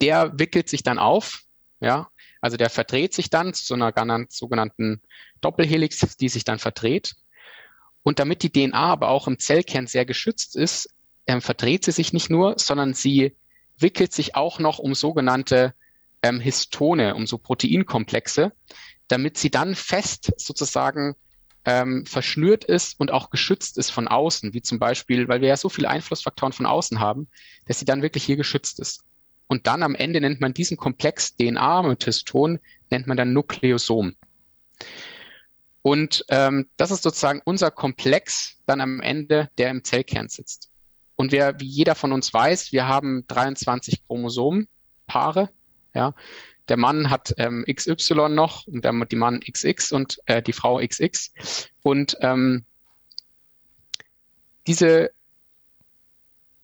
der 0.00 0.38
wickelt 0.38 0.68
sich 0.68 0.82
dann 0.82 0.98
auf, 0.98 1.44
ja, 1.80 2.08
also 2.40 2.56
der 2.56 2.70
verdreht 2.70 3.14
sich 3.14 3.30
dann 3.30 3.54
zu 3.54 3.74
einer 3.74 4.26
sogenannten 4.28 5.00
Doppelhelix, 5.40 6.16
die 6.16 6.28
sich 6.28 6.44
dann 6.44 6.58
verdreht. 6.58 7.14
Und 8.02 8.18
damit 8.18 8.42
die 8.42 8.52
DNA 8.52 8.78
aber 8.78 9.08
auch 9.08 9.26
im 9.26 9.38
Zellkern 9.38 9.86
sehr 9.86 10.04
geschützt 10.04 10.54
ist, 10.54 10.94
ähm, 11.26 11.40
verdreht 11.40 11.84
sie 11.84 11.92
sich 11.92 12.12
nicht 12.12 12.30
nur, 12.30 12.58
sondern 12.58 12.94
sie 12.94 13.36
wickelt 13.78 14.12
sich 14.12 14.36
auch 14.36 14.58
noch 14.58 14.78
um 14.78 14.94
sogenannte 14.94 15.74
ähm, 16.22 16.40
Histone, 16.40 17.14
um 17.14 17.26
so 17.26 17.38
Proteinkomplexe, 17.38 18.52
damit 19.08 19.38
sie 19.38 19.50
dann 19.50 19.74
fest 19.74 20.32
sozusagen 20.36 21.14
ähm, 21.64 22.06
verschnürt 22.06 22.64
ist 22.64 22.98
und 22.98 23.12
auch 23.12 23.30
geschützt 23.30 23.76
ist 23.76 23.90
von 23.90 24.08
außen, 24.08 24.54
wie 24.54 24.62
zum 24.62 24.78
Beispiel, 24.78 25.28
weil 25.28 25.40
wir 25.40 25.48
ja 25.48 25.56
so 25.56 25.68
viele 25.68 25.90
Einflussfaktoren 25.90 26.52
von 26.52 26.66
außen 26.66 27.00
haben, 27.00 27.28
dass 27.66 27.78
sie 27.78 27.84
dann 27.84 28.02
wirklich 28.02 28.24
hier 28.24 28.36
geschützt 28.36 28.78
ist. 28.78 29.02
Und 29.48 29.66
dann 29.66 29.82
am 29.82 29.94
Ende 29.94 30.20
nennt 30.20 30.40
man 30.40 30.54
diesen 30.54 30.76
Komplex 30.76 31.36
DNA 31.36 31.82
mit 31.82 32.04
Histon, 32.04 32.60
nennt 32.90 33.06
man 33.06 33.16
dann 33.16 33.32
Nukleosom. 33.32 34.14
Und 35.82 36.24
ähm, 36.30 36.68
das 36.76 36.90
ist 36.90 37.02
sozusagen 37.02 37.42
unser 37.44 37.70
Komplex 37.70 38.58
dann 38.66 38.80
am 38.80 39.00
Ende, 39.00 39.50
der 39.58 39.70
im 39.70 39.84
Zellkern 39.84 40.28
sitzt. 40.28 40.70
Und 41.14 41.32
wer, 41.32 41.60
wie 41.60 41.66
jeder 41.66 41.94
von 41.94 42.12
uns 42.12 42.32
weiß, 42.32 42.72
wir 42.72 42.88
haben 42.88 43.24
23 43.28 44.04
Chromosomenpaare. 44.06 45.50
Ja, 45.96 46.14
der 46.68 46.76
Mann 46.76 47.08
hat 47.08 47.34
ähm, 47.38 47.64
XY 47.66 48.28
noch 48.28 48.66
und 48.66 48.84
der, 48.84 48.92
die 49.06 49.16
Mann 49.16 49.40
XX 49.40 49.92
und 49.92 50.20
äh, 50.26 50.42
die 50.42 50.52
Frau 50.52 50.78
XX. 50.78 51.32
Und 51.82 52.18
ähm, 52.20 52.66
diese, 54.66 55.10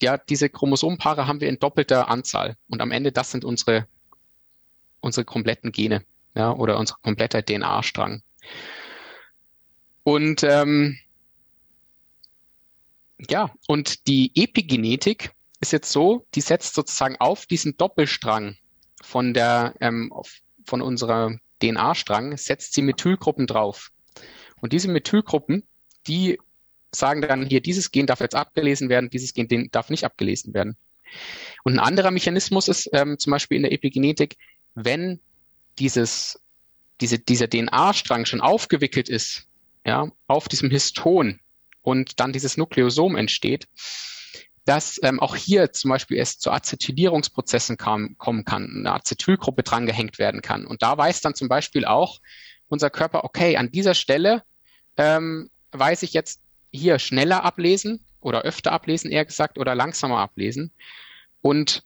ja, 0.03 0.18
diese 0.18 0.51
Chromosomenpaare 0.51 1.27
haben 1.27 1.40
wir 1.40 1.49
in 1.49 1.59
doppelter 1.59 2.09
Anzahl. 2.11 2.59
Und 2.68 2.83
am 2.83 2.90
Ende, 2.90 3.11
das 3.11 3.31
sind 3.31 3.42
unsere, 3.42 3.87
unsere 5.01 5.25
kompletten 5.25 5.73
Gene, 5.73 6.05
ja, 6.35 6.53
oder 6.53 6.79
unser 6.79 6.97
kompletter 7.03 7.42
DNA-Strang. 7.42 8.23
Und 10.03 10.42
ähm, 10.42 10.99
ja, 13.31 13.51
und 13.66 14.07
die 14.09 14.31
Epigenetik 14.35 15.33
ist 15.61 15.73
jetzt 15.73 15.90
so, 15.90 16.27
die 16.35 16.42
setzt 16.42 16.75
sozusagen 16.75 17.16
auf 17.18 17.47
diesen 17.47 17.79
Doppelstrang 17.79 18.59
von 19.02 19.34
der, 19.34 19.74
ähm, 19.80 20.12
von 20.64 20.80
unserer 20.80 21.36
DNA-Strang, 21.62 22.36
setzt 22.36 22.74
sie 22.74 22.82
Methylgruppen 22.82 23.46
drauf. 23.46 23.90
Und 24.60 24.72
diese 24.72 24.88
Methylgruppen, 24.88 25.64
die 26.06 26.38
sagen 26.94 27.22
dann 27.22 27.46
hier, 27.46 27.60
dieses 27.60 27.90
Gen 27.90 28.06
darf 28.06 28.20
jetzt 28.20 28.34
abgelesen 28.34 28.88
werden, 28.88 29.10
dieses 29.10 29.34
Gen 29.34 29.68
darf 29.70 29.90
nicht 29.90 30.04
abgelesen 30.04 30.54
werden. 30.54 30.76
Und 31.64 31.74
ein 31.74 31.78
anderer 31.78 32.10
Mechanismus 32.10 32.68
ist 32.68 32.88
ähm, 32.92 33.18
zum 33.18 33.30
Beispiel 33.30 33.56
in 33.56 33.62
der 33.62 33.72
Epigenetik, 33.72 34.36
wenn 34.74 35.20
dieses, 35.78 36.40
diese, 37.00 37.18
dieser 37.18 37.48
DNA-Strang 37.48 38.24
schon 38.24 38.40
aufgewickelt 38.40 39.08
ist, 39.08 39.46
ja, 39.84 40.10
auf 40.26 40.48
diesem 40.48 40.70
Histon 40.70 41.40
und 41.82 42.20
dann 42.20 42.32
dieses 42.32 42.56
Nukleosom 42.56 43.16
entsteht, 43.16 43.68
dass 44.64 45.01
ähm, 45.03 45.18
auch 45.20 45.35
hier 45.35 45.72
zum 45.72 45.90
Beispiel 45.90 46.18
es 46.18 46.38
zu 46.38 46.51
Acetylierungsprozessen 46.51 47.77
kam, 47.77 48.16
kommen 48.18 48.44
kann, 48.44 48.72
eine 48.79 48.92
Acetylgruppe 48.94 49.62
drangehängt 49.62 50.18
werden 50.18 50.40
kann. 50.40 50.66
Und 50.66 50.83
da 50.83 50.96
weiß 50.96 51.20
dann 51.20 51.35
zum 51.35 51.48
Beispiel 51.48 51.85
auch 51.85 52.20
unser 52.68 52.90
Körper, 52.90 53.25
okay, 53.25 53.57
an 53.57 53.70
dieser 53.70 53.94
Stelle 53.94 54.42
ähm, 54.96 55.51
weiß 55.72 56.03
ich 56.05 56.12
jetzt 56.12 56.42
hier 56.70 56.98
schneller 56.98 57.44
ablesen 57.44 58.05
oder 58.20 58.42
öfter 58.42 58.72
ablesen, 58.72 59.11
eher 59.11 59.25
gesagt, 59.25 59.59
oder 59.59 59.75
langsamer 59.75 60.18
ablesen. 60.18 60.72
Und 61.40 61.83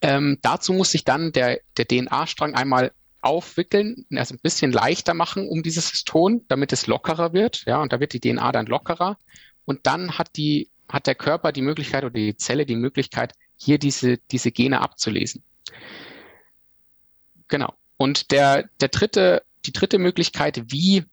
ähm, 0.00 0.38
dazu 0.42 0.72
muss 0.72 0.90
sich 0.90 1.04
dann 1.04 1.32
der, 1.32 1.60
der 1.76 1.86
DNA-Strang 1.86 2.54
einmal 2.54 2.92
aufwickeln, 3.20 4.06
also 4.14 4.34
ein 4.34 4.40
bisschen 4.40 4.70
leichter 4.70 5.14
machen 5.14 5.48
um 5.48 5.62
dieses 5.62 5.90
Histon, 5.90 6.44
damit 6.48 6.72
es 6.72 6.86
lockerer 6.86 7.32
wird. 7.32 7.64
Ja, 7.66 7.82
und 7.82 7.92
da 7.92 8.00
wird 8.00 8.12
die 8.12 8.20
DNA 8.20 8.52
dann 8.52 8.66
lockerer. 8.66 9.18
Und 9.64 9.86
dann 9.86 10.18
hat 10.18 10.36
die, 10.36 10.70
hat 10.88 11.06
der 11.06 11.14
Körper 11.14 11.52
die 11.52 11.62
Möglichkeit 11.62 12.04
oder 12.04 12.14
die 12.14 12.36
Zelle 12.36 12.66
die 12.66 12.76
Möglichkeit, 12.76 13.34
hier 13.56 13.78
diese, 13.78 14.18
diese 14.30 14.52
Gene 14.52 14.80
abzulesen. 14.80 15.42
Genau. 17.48 17.74
Und 17.96 18.30
der, 18.30 18.68
der 18.80 18.88
dritte, 18.88 19.42
die 19.66 19.72
dritte 19.72 19.98
Möglichkeit, 19.98 20.62
wie 20.66 21.04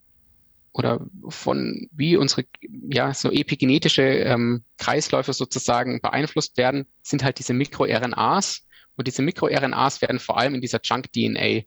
oder 0.73 0.99
von 1.29 1.87
wie 1.93 2.17
unsere 2.17 2.43
ja 2.89 3.13
so 3.13 3.31
epigenetische 3.31 4.01
ähm, 4.01 4.63
Kreisläufe 4.77 5.31
sozusagen 5.31 6.01
beeinflusst 6.01 6.57
werden, 6.57 6.85
sind 7.01 7.23
halt 7.23 7.39
diese 7.39 7.53
MikroRNAs 7.53 8.67
und 8.97 9.07
diese 9.07 9.21
MikroRNAs 9.21 10.01
werden 10.01 10.19
vor 10.19 10.37
allem 10.37 10.55
in 10.55 10.61
dieser 10.61 10.81
Junk-DNA 10.83 11.63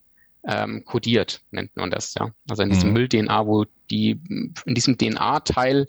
ähm, 0.47 0.85
kodiert, 0.85 1.41
nennt 1.51 1.75
man 1.75 1.89
das, 1.89 2.13
ja. 2.13 2.31
Also 2.47 2.63
in 2.63 2.69
diesem 2.69 2.89
mhm. 2.89 2.93
Müll-DNA, 2.93 3.45
wo 3.45 3.65
die, 3.89 4.21
in 4.65 4.75
diesem 4.75 4.97
DNA-Teil, 4.97 5.87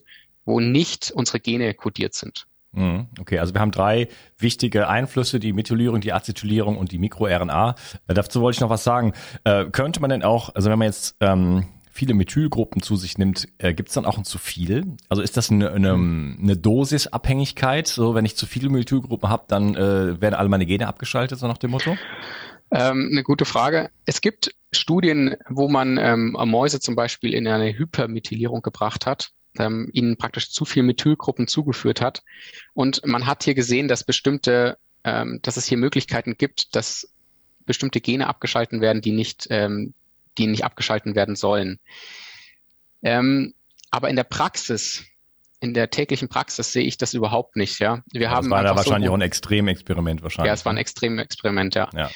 wo 0.51 0.61
nicht 0.61 1.13
unsere 1.15 1.41
Gene 1.41 1.73
kodiert 1.75 2.15
sind. 2.15 2.47
Mhm. 2.73 3.07
Okay, 3.19 3.39
also 3.39 3.55
wir 3.55 3.61
haben 3.61 3.73
drei 3.73 4.09
wichtige 4.39 4.89
Einflüsse, 4.89 5.41
die 5.41 5.53
Methylierung, 5.53 6.01
die 6.01 6.13
Acetylierung 6.13 6.77
und 6.77 6.93
die 6.93 6.99
MikroRNA. 6.99 7.75
Äh, 8.07 8.15
dazu 8.15 8.41
wollte 8.41 8.57
ich 8.57 8.61
noch 8.61 8.71
was 8.71 8.85
sagen. 8.85 9.13
Äh, 9.45 9.67
könnte 9.67 10.01
man 10.01 10.11
denn 10.11 10.23
auch, 10.23 10.55
also 10.55 10.71
wenn 10.71 10.79
man 10.79 10.87
jetzt 10.87 11.17
ähm, 11.21 11.65
viele 11.91 12.15
Methylgruppen 12.15 12.83
zu 12.83 12.97
sich 12.97 13.19
nimmt, 13.19 13.49
äh, 13.59 13.75
gibt 13.75 13.89
es 13.89 13.95
dann 13.95 14.05
auch 14.05 14.19
ein 14.19 14.25
zu 14.25 14.39
viel? 14.39 14.97
Also 15.09 15.23
ist 15.23 15.37
das 15.37 15.51
eine, 15.51 15.73
eine, 15.73 15.95
eine 15.95 16.57
Dosisabhängigkeit? 16.57 17.89
So, 17.89 18.15
wenn 18.15 18.25
ich 18.25 18.37
zu 18.37 18.47
viele 18.47 18.69
Methylgruppen 18.69 19.29
habe, 19.29 19.45
dann 19.49 19.75
äh, 19.75 20.21
werden 20.21 20.35
alle 20.35 20.49
meine 20.49 20.67
Gene 20.67 20.87
abgeschaltet, 20.87 21.39
so 21.39 21.49
nach 21.49 21.59
dem 21.59 21.73
Motto? 21.73 21.97
Ähm, 22.73 23.09
eine 23.11 23.25
gute 23.25 23.45
Frage. 23.45 23.91
Es 24.07 24.21
gibt 24.21 24.55
Studien, 24.71 25.35
wo 25.49 25.69
man 25.69 25.99
ähm, 25.99 26.37
Mäuse 26.45 26.79
zum 26.79 26.95
Beispiel 26.95 27.35
in 27.35 27.49
eine 27.49 27.77
Hypermethylierung 27.77 28.63
gebracht 28.63 29.07
hat, 29.07 29.33
ähm, 29.59 29.91
ihnen 29.93 30.17
praktisch 30.17 30.51
zu 30.51 30.65
viel 30.65 30.83
Methylgruppen 30.83 31.49
zugeführt 31.49 32.01
hat. 32.01 32.23
Und 32.75 33.05
man 33.07 33.27
hat 33.27 33.45
hier 33.45 33.55
gesehen, 33.55 33.89
dass 33.89 34.05
bestimmte, 34.05 34.79
ähm, 35.05 35.41
dass 35.43 35.57
es 35.57 35.67
hier 35.67 35.79
Möglichkeiten 35.79 36.37
gibt, 36.37 36.75
dass 36.77 37.13
bestimmte 37.67 38.01
Gene 38.01 38.27
abgeschalten 38.27 38.81
werden, 38.81 39.03
die 39.03 39.13
nicht 39.13 39.47
ähm, 39.51 39.95
die 40.39 40.47
nicht 40.47 40.65
abgeschalten 40.65 41.15
werden 41.15 41.37
sollen. 41.37 41.79
Ähm, 43.03 43.55
aber 43.91 44.09
in 44.09 44.17
der 44.17 44.25
Praxis, 44.25 45.05
in 45.61 45.75
der 45.75 45.91
täglichen 45.91 46.29
Praxis 46.29 46.73
sehe 46.73 46.85
ich 46.85 46.97
das 46.97 47.15
überhaupt 47.15 47.57
nicht. 47.57 47.79
Ja, 47.81 48.03
wir 48.13 48.23
ja, 48.23 48.31
haben 48.31 48.45
das 48.45 48.51
war 48.51 48.63
da 48.63 48.77
wahrscheinlich 48.77 49.09
so, 49.09 49.13
auch 49.13 49.19
ein 49.19 49.23
Extremexperiment 49.23 50.23
wahrscheinlich. 50.23 50.49
Ja, 50.49 50.55
es 50.55 50.65
war 50.65 50.73
ein 50.73 50.79
Extremexperiment, 50.79 51.75
ja. 51.75 51.91
ja. 51.95 52.11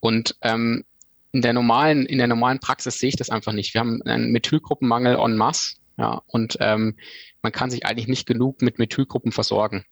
Und 0.00 0.36
ähm, 0.42 0.84
in 1.32 1.42
der 1.42 1.52
normalen, 1.52 2.06
in 2.06 2.18
der 2.18 2.26
normalen 2.26 2.58
Praxis 2.58 2.98
sehe 2.98 3.08
ich 3.08 3.16
das 3.16 3.30
einfach 3.30 3.52
nicht. 3.52 3.74
Wir 3.74 3.80
haben 3.80 4.02
einen 4.02 4.32
Methylgruppenmangel 4.32 5.16
en 5.16 5.36
masse, 5.36 5.76
ja, 6.00 6.22
und 6.26 6.56
ähm, 6.60 6.96
man 7.42 7.52
kann 7.52 7.70
sich 7.70 7.84
eigentlich 7.84 8.08
nicht 8.08 8.26
genug 8.26 8.62
mit 8.62 8.78
Methylgruppen 8.78 9.32
versorgen. 9.32 9.84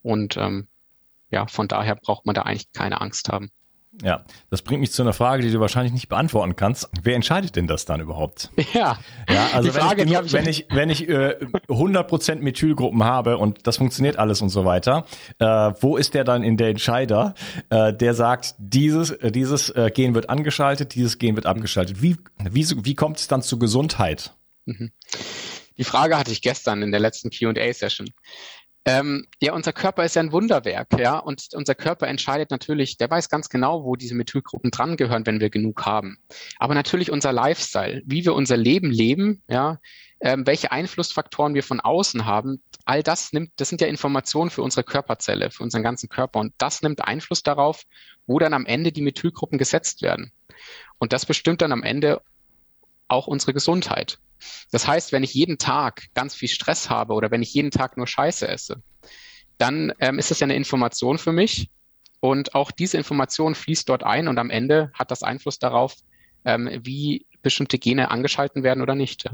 Und 0.00 0.38
ähm, 0.38 0.66
ja, 1.30 1.46
von 1.46 1.68
daher 1.68 1.94
braucht 1.94 2.24
man 2.24 2.34
da 2.34 2.42
eigentlich 2.42 2.72
keine 2.72 3.02
Angst 3.02 3.28
haben. 3.28 3.50
Ja, 4.02 4.24
das 4.50 4.62
bringt 4.62 4.80
mich 4.80 4.92
zu 4.92 5.02
einer 5.02 5.12
Frage, 5.12 5.42
die 5.42 5.50
du 5.50 5.60
wahrscheinlich 5.60 5.92
nicht 5.92 6.08
beantworten 6.08 6.56
kannst. 6.56 6.88
Wer 7.02 7.16
entscheidet 7.16 7.56
denn 7.56 7.66
das 7.66 7.84
dann 7.84 8.00
überhaupt? 8.00 8.50
Ja, 8.72 8.98
ja 9.28 9.48
also 9.52 9.74
wenn, 9.74 9.82
Frage, 9.82 10.04
ich, 10.04 10.10
ich 10.12 10.32
wenn 10.32 10.46
ich 10.48 10.66
wenn 10.70 10.90
ich 10.90 11.08
äh, 11.08 11.36
100% 11.68 12.36
Methylgruppen 12.36 13.04
habe 13.04 13.36
und 13.36 13.66
das 13.66 13.76
funktioniert 13.76 14.16
alles 14.16 14.40
und 14.40 14.48
so 14.48 14.64
weiter, 14.64 15.04
äh, 15.38 15.44
wo 15.80 15.96
ist 15.98 16.14
der 16.14 16.24
dann 16.24 16.44
in 16.44 16.56
der 16.56 16.68
Entscheider, 16.68 17.34
äh, 17.68 17.92
der 17.92 18.14
sagt, 18.14 18.54
dieses 18.58 19.10
äh, 19.10 19.32
dieses 19.32 19.68
äh, 19.70 19.90
Gen 19.92 20.14
wird 20.14 20.30
angeschaltet, 20.30 20.94
dieses 20.94 21.18
Gen 21.18 21.34
wird 21.34 21.46
abgeschaltet? 21.46 22.00
Wie 22.00 22.16
wie 22.48 22.64
wie 22.84 22.94
kommt 22.94 23.18
es 23.18 23.28
dann 23.28 23.42
zur 23.42 23.58
Gesundheit? 23.58 24.32
Mhm. 24.66 24.92
Die 25.76 25.84
Frage 25.84 26.18
hatte 26.18 26.32
ich 26.32 26.42
gestern 26.42 26.82
in 26.82 26.90
der 26.90 27.00
letzten 27.00 27.30
Q&A-Session. 27.30 28.10
Ähm, 28.86 29.26
ja, 29.40 29.52
unser 29.52 29.74
Körper 29.74 30.04
ist 30.04 30.16
ja 30.16 30.22
ein 30.22 30.32
Wunderwerk, 30.32 30.88
ja, 30.98 31.18
und 31.18 31.48
unser 31.52 31.74
Körper 31.74 32.08
entscheidet 32.08 32.50
natürlich, 32.50 32.96
der 32.96 33.10
weiß 33.10 33.28
ganz 33.28 33.50
genau, 33.50 33.84
wo 33.84 33.94
diese 33.94 34.14
Methylgruppen 34.14 34.70
dran 34.70 34.96
gehören, 34.96 35.26
wenn 35.26 35.40
wir 35.40 35.50
genug 35.50 35.84
haben. 35.84 36.18
Aber 36.58 36.74
natürlich 36.74 37.10
unser 37.10 37.32
Lifestyle, 37.32 38.02
wie 38.06 38.24
wir 38.24 38.34
unser 38.34 38.56
Leben 38.56 38.90
leben, 38.90 39.42
ja, 39.48 39.78
ähm, 40.22 40.46
welche 40.46 40.72
Einflussfaktoren 40.72 41.54
wir 41.54 41.62
von 41.62 41.80
außen 41.80 42.24
haben, 42.24 42.62
all 42.86 43.02
das 43.02 43.34
nimmt, 43.34 43.52
das 43.56 43.68
sind 43.68 43.82
ja 43.82 43.86
Informationen 43.86 44.50
für 44.50 44.62
unsere 44.62 44.84
Körperzelle, 44.84 45.50
für 45.50 45.62
unseren 45.62 45.82
ganzen 45.82 46.08
Körper, 46.08 46.40
und 46.40 46.54
das 46.56 46.80
nimmt 46.80 47.04
Einfluss 47.04 47.42
darauf, 47.42 47.84
wo 48.26 48.38
dann 48.38 48.54
am 48.54 48.64
Ende 48.64 48.92
die 48.92 49.02
Methylgruppen 49.02 49.58
gesetzt 49.58 50.00
werden. 50.00 50.32
Und 50.98 51.12
das 51.12 51.26
bestimmt 51.26 51.60
dann 51.60 51.72
am 51.72 51.82
Ende 51.82 52.22
auch 53.08 53.26
unsere 53.26 53.52
Gesundheit. 53.52 54.18
Das 54.70 54.86
heißt, 54.86 55.12
wenn 55.12 55.22
ich 55.22 55.34
jeden 55.34 55.58
Tag 55.58 56.08
ganz 56.14 56.34
viel 56.34 56.48
Stress 56.48 56.90
habe 56.90 57.14
oder 57.14 57.30
wenn 57.30 57.42
ich 57.42 57.54
jeden 57.54 57.70
Tag 57.70 57.96
nur 57.96 58.06
Scheiße 58.06 58.46
esse, 58.48 58.82
dann 59.58 59.92
ähm, 60.00 60.18
ist 60.18 60.30
das 60.30 60.40
ja 60.40 60.44
eine 60.44 60.56
Information 60.56 61.18
für 61.18 61.32
mich. 61.32 61.70
Und 62.20 62.54
auch 62.54 62.70
diese 62.70 62.98
Information 62.98 63.54
fließt 63.54 63.88
dort 63.88 64.04
ein 64.04 64.28
und 64.28 64.38
am 64.38 64.50
Ende 64.50 64.90
hat 64.94 65.10
das 65.10 65.22
Einfluss 65.22 65.58
darauf, 65.58 65.94
ähm, 66.44 66.68
wie 66.82 67.26
bestimmte 67.42 67.78
Gene 67.78 68.10
angeschalten 68.10 68.62
werden 68.62 68.82
oder 68.82 68.94
nicht. 68.94 69.30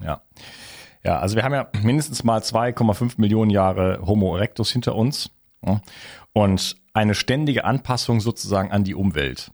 Ja. 0.00 0.22
Ja, 1.04 1.18
also 1.18 1.34
wir 1.34 1.42
haben 1.42 1.52
ja 1.52 1.68
mindestens 1.82 2.22
mal 2.22 2.40
2,5 2.40 3.14
Millionen 3.16 3.50
Jahre 3.50 4.00
Homo 4.06 4.36
erectus 4.36 4.70
hinter 4.70 4.94
uns 4.94 5.30
und 6.32 6.76
eine 6.92 7.14
ständige 7.14 7.64
Anpassung 7.64 8.20
sozusagen 8.20 8.70
an 8.70 8.84
die 8.84 8.94
Umwelt 8.94 9.50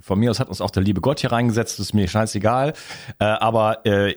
von 0.00 0.18
mir 0.18 0.30
aus 0.30 0.40
hat 0.40 0.48
uns 0.48 0.60
auch 0.60 0.70
der 0.70 0.82
liebe 0.82 1.00
Gott 1.00 1.20
hier 1.20 1.32
reingesetzt, 1.32 1.78
ist 1.80 1.94
mir 1.94 2.08
scheißegal. 2.08 2.74
Äh, 3.18 3.24
aber 3.24 3.84
äh, 3.86 4.14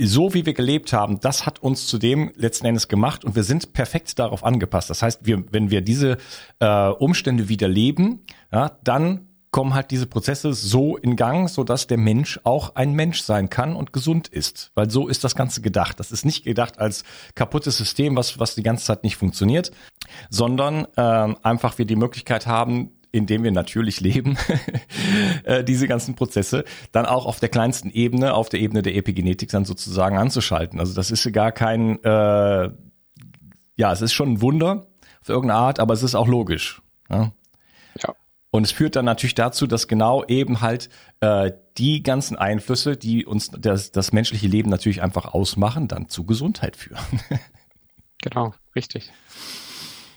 so 0.00 0.34
wie 0.34 0.46
wir 0.46 0.54
gelebt 0.54 0.92
haben, 0.92 1.20
das 1.20 1.46
hat 1.46 1.60
uns 1.60 1.86
zu 1.86 1.98
dem 1.98 2.32
letzten 2.36 2.66
Endes 2.66 2.88
gemacht 2.88 3.24
und 3.24 3.34
wir 3.34 3.44
sind 3.44 3.72
perfekt 3.72 4.18
darauf 4.18 4.44
angepasst. 4.44 4.90
Das 4.90 5.02
heißt, 5.02 5.24
wir, 5.24 5.44
wenn 5.50 5.70
wir 5.70 5.80
diese 5.80 6.18
äh, 6.58 6.88
Umstände 6.88 7.48
wieder 7.48 7.68
leben, 7.68 8.24
ja, 8.52 8.76
dann 8.84 9.28
kommen 9.50 9.74
halt 9.74 9.90
diese 9.90 10.06
Prozesse 10.06 10.54
so 10.54 10.96
in 10.96 11.14
Gang, 11.14 11.48
so 11.48 11.62
dass 11.62 11.86
der 11.86 11.98
Mensch 11.98 12.40
auch 12.42 12.74
ein 12.74 12.94
Mensch 12.94 13.20
sein 13.20 13.50
kann 13.50 13.76
und 13.76 13.92
gesund 13.92 14.26
ist, 14.28 14.72
weil 14.74 14.90
so 14.90 15.08
ist 15.08 15.24
das 15.24 15.34
Ganze 15.34 15.60
gedacht. 15.60 16.00
Das 16.00 16.10
ist 16.10 16.24
nicht 16.24 16.44
gedacht 16.44 16.78
als 16.78 17.04
kaputtes 17.34 17.76
System, 17.76 18.16
was 18.16 18.38
was 18.38 18.54
die 18.54 18.62
ganze 18.62 18.86
Zeit 18.86 19.04
nicht 19.04 19.16
funktioniert, 19.16 19.70
sondern 20.30 20.86
äh, 20.96 21.34
einfach 21.42 21.76
wir 21.76 21.84
die 21.84 21.96
Möglichkeit 21.96 22.46
haben, 22.46 22.92
in 23.12 23.26
dem 23.26 23.44
wir 23.44 23.52
natürlich 23.52 24.00
leben, 24.00 24.38
äh, 25.44 25.62
diese 25.62 25.86
ganzen 25.86 26.14
Prozesse 26.14 26.64
dann 26.90 27.06
auch 27.06 27.26
auf 27.26 27.38
der 27.38 27.50
kleinsten 27.50 27.90
Ebene, 27.90 28.34
auf 28.34 28.48
der 28.48 28.60
Ebene 28.60 28.82
der 28.82 28.96
Epigenetik 28.96 29.50
dann 29.50 29.66
sozusagen 29.66 30.16
anzuschalten. 30.16 30.80
Also 30.80 30.94
das 30.94 31.10
ist 31.10 31.30
gar 31.32 31.52
kein, 31.52 32.02
äh, 32.02 32.70
ja, 33.76 33.92
es 33.92 34.00
ist 34.00 34.14
schon 34.14 34.32
ein 34.32 34.40
Wunder 34.40 34.86
auf 35.20 35.28
irgendeine 35.28 35.60
Art, 35.60 35.78
aber 35.78 35.92
es 35.92 36.02
ist 36.02 36.14
auch 36.14 36.26
logisch. 36.26 36.80
Ja. 37.10 37.32
ja. 38.02 38.14
Und 38.50 38.64
es 38.64 38.72
führt 38.72 38.96
dann 38.96 39.04
natürlich 39.04 39.34
dazu, 39.34 39.66
dass 39.66 39.88
genau 39.88 40.24
eben 40.24 40.62
halt 40.62 40.88
äh, 41.20 41.52
die 41.76 42.02
ganzen 42.02 42.36
Einflüsse, 42.36 42.96
die 42.96 43.26
uns 43.26 43.50
das, 43.50 43.92
das 43.92 44.12
menschliche 44.12 44.46
Leben 44.46 44.70
natürlich 44.70 45.02
einfach 45.02 45.34
ausmachen, 45.34 45.86
dann 45.86 46.08
zu 46.08 46.24
Gesundheit 46.24 46.76
führen. 46.76 47.20
genau, 48.22 48.54
richtig. 48.74 49.12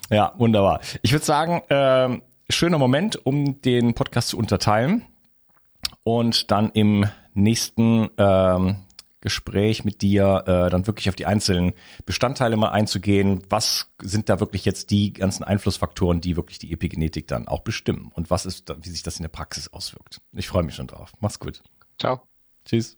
Ja, 0.09 0.33
wunderbar. 0.37 0.79
Ich 1.01 1.11
würde 1.11 1.25
sagen, 1.25 1.61
äh, 1.69 2.21
schöner 2.49 2.77
Moment, 2.77 3.25
um 3.25 3.61
den 3.61 3.93
Podcast 3.93 4.29
zu 4.29 4.37
unterteilen 4.37 5.03
und 6.03 6.51
dann 6.51 6.71
im 6.71 7.05
nächsten 7.33 8.09
ähm, 8.17 8.77
Gespräch 9.21 9.83
mit 9.83 10.03
dir, 10.03 10.43
äh, 10.45 10.69
dann 10.69 10.85
wirklich 10.85 11.09
auf 11.09 11.15
die 11.15 11.25
einzelnen 11.25 11.73
Bestandteile 12.05 12.57
mal 12.57 12.69
einzugehen. 12.69 13.41
Was 13.49 13.91
sind 13.99 14.29
da 14.29 14.39
wirklich 14.39 14.65
jetzt 14.65 14.91
die 14.91 15.13
ganzen 15.13 15.43
Einflussfaktoren, 15.43 16.21
die 16.21 16.35
wirklich 16.35 16.59
die 16.59 16.71
Epigenetik 16.71 17.27
dann 17.27 17.47
auch 17.47 17.61
bestimmen? 17.61 18.11
Und 18.13 18.29
was 18.29 18.45
ist, 18.45 18.71
wie 18.81 18.89
sich 18.89 19.01
das 19.01 19.17
in 19.17 19.23
der 19.23 19.29
Praxis 19.29 19.67
auswirkt? 19.67 20.21
Ich 20.33 20.47
freue 20.47 20.63
mich 20.63 20.75
schon 20.75 20.87
drauf. 20.87 21.11
Mach's 21.19 21.39
gut. 21.39 21.63
Ciao. 21.97 22.21
Tschüss. 22.65 22.97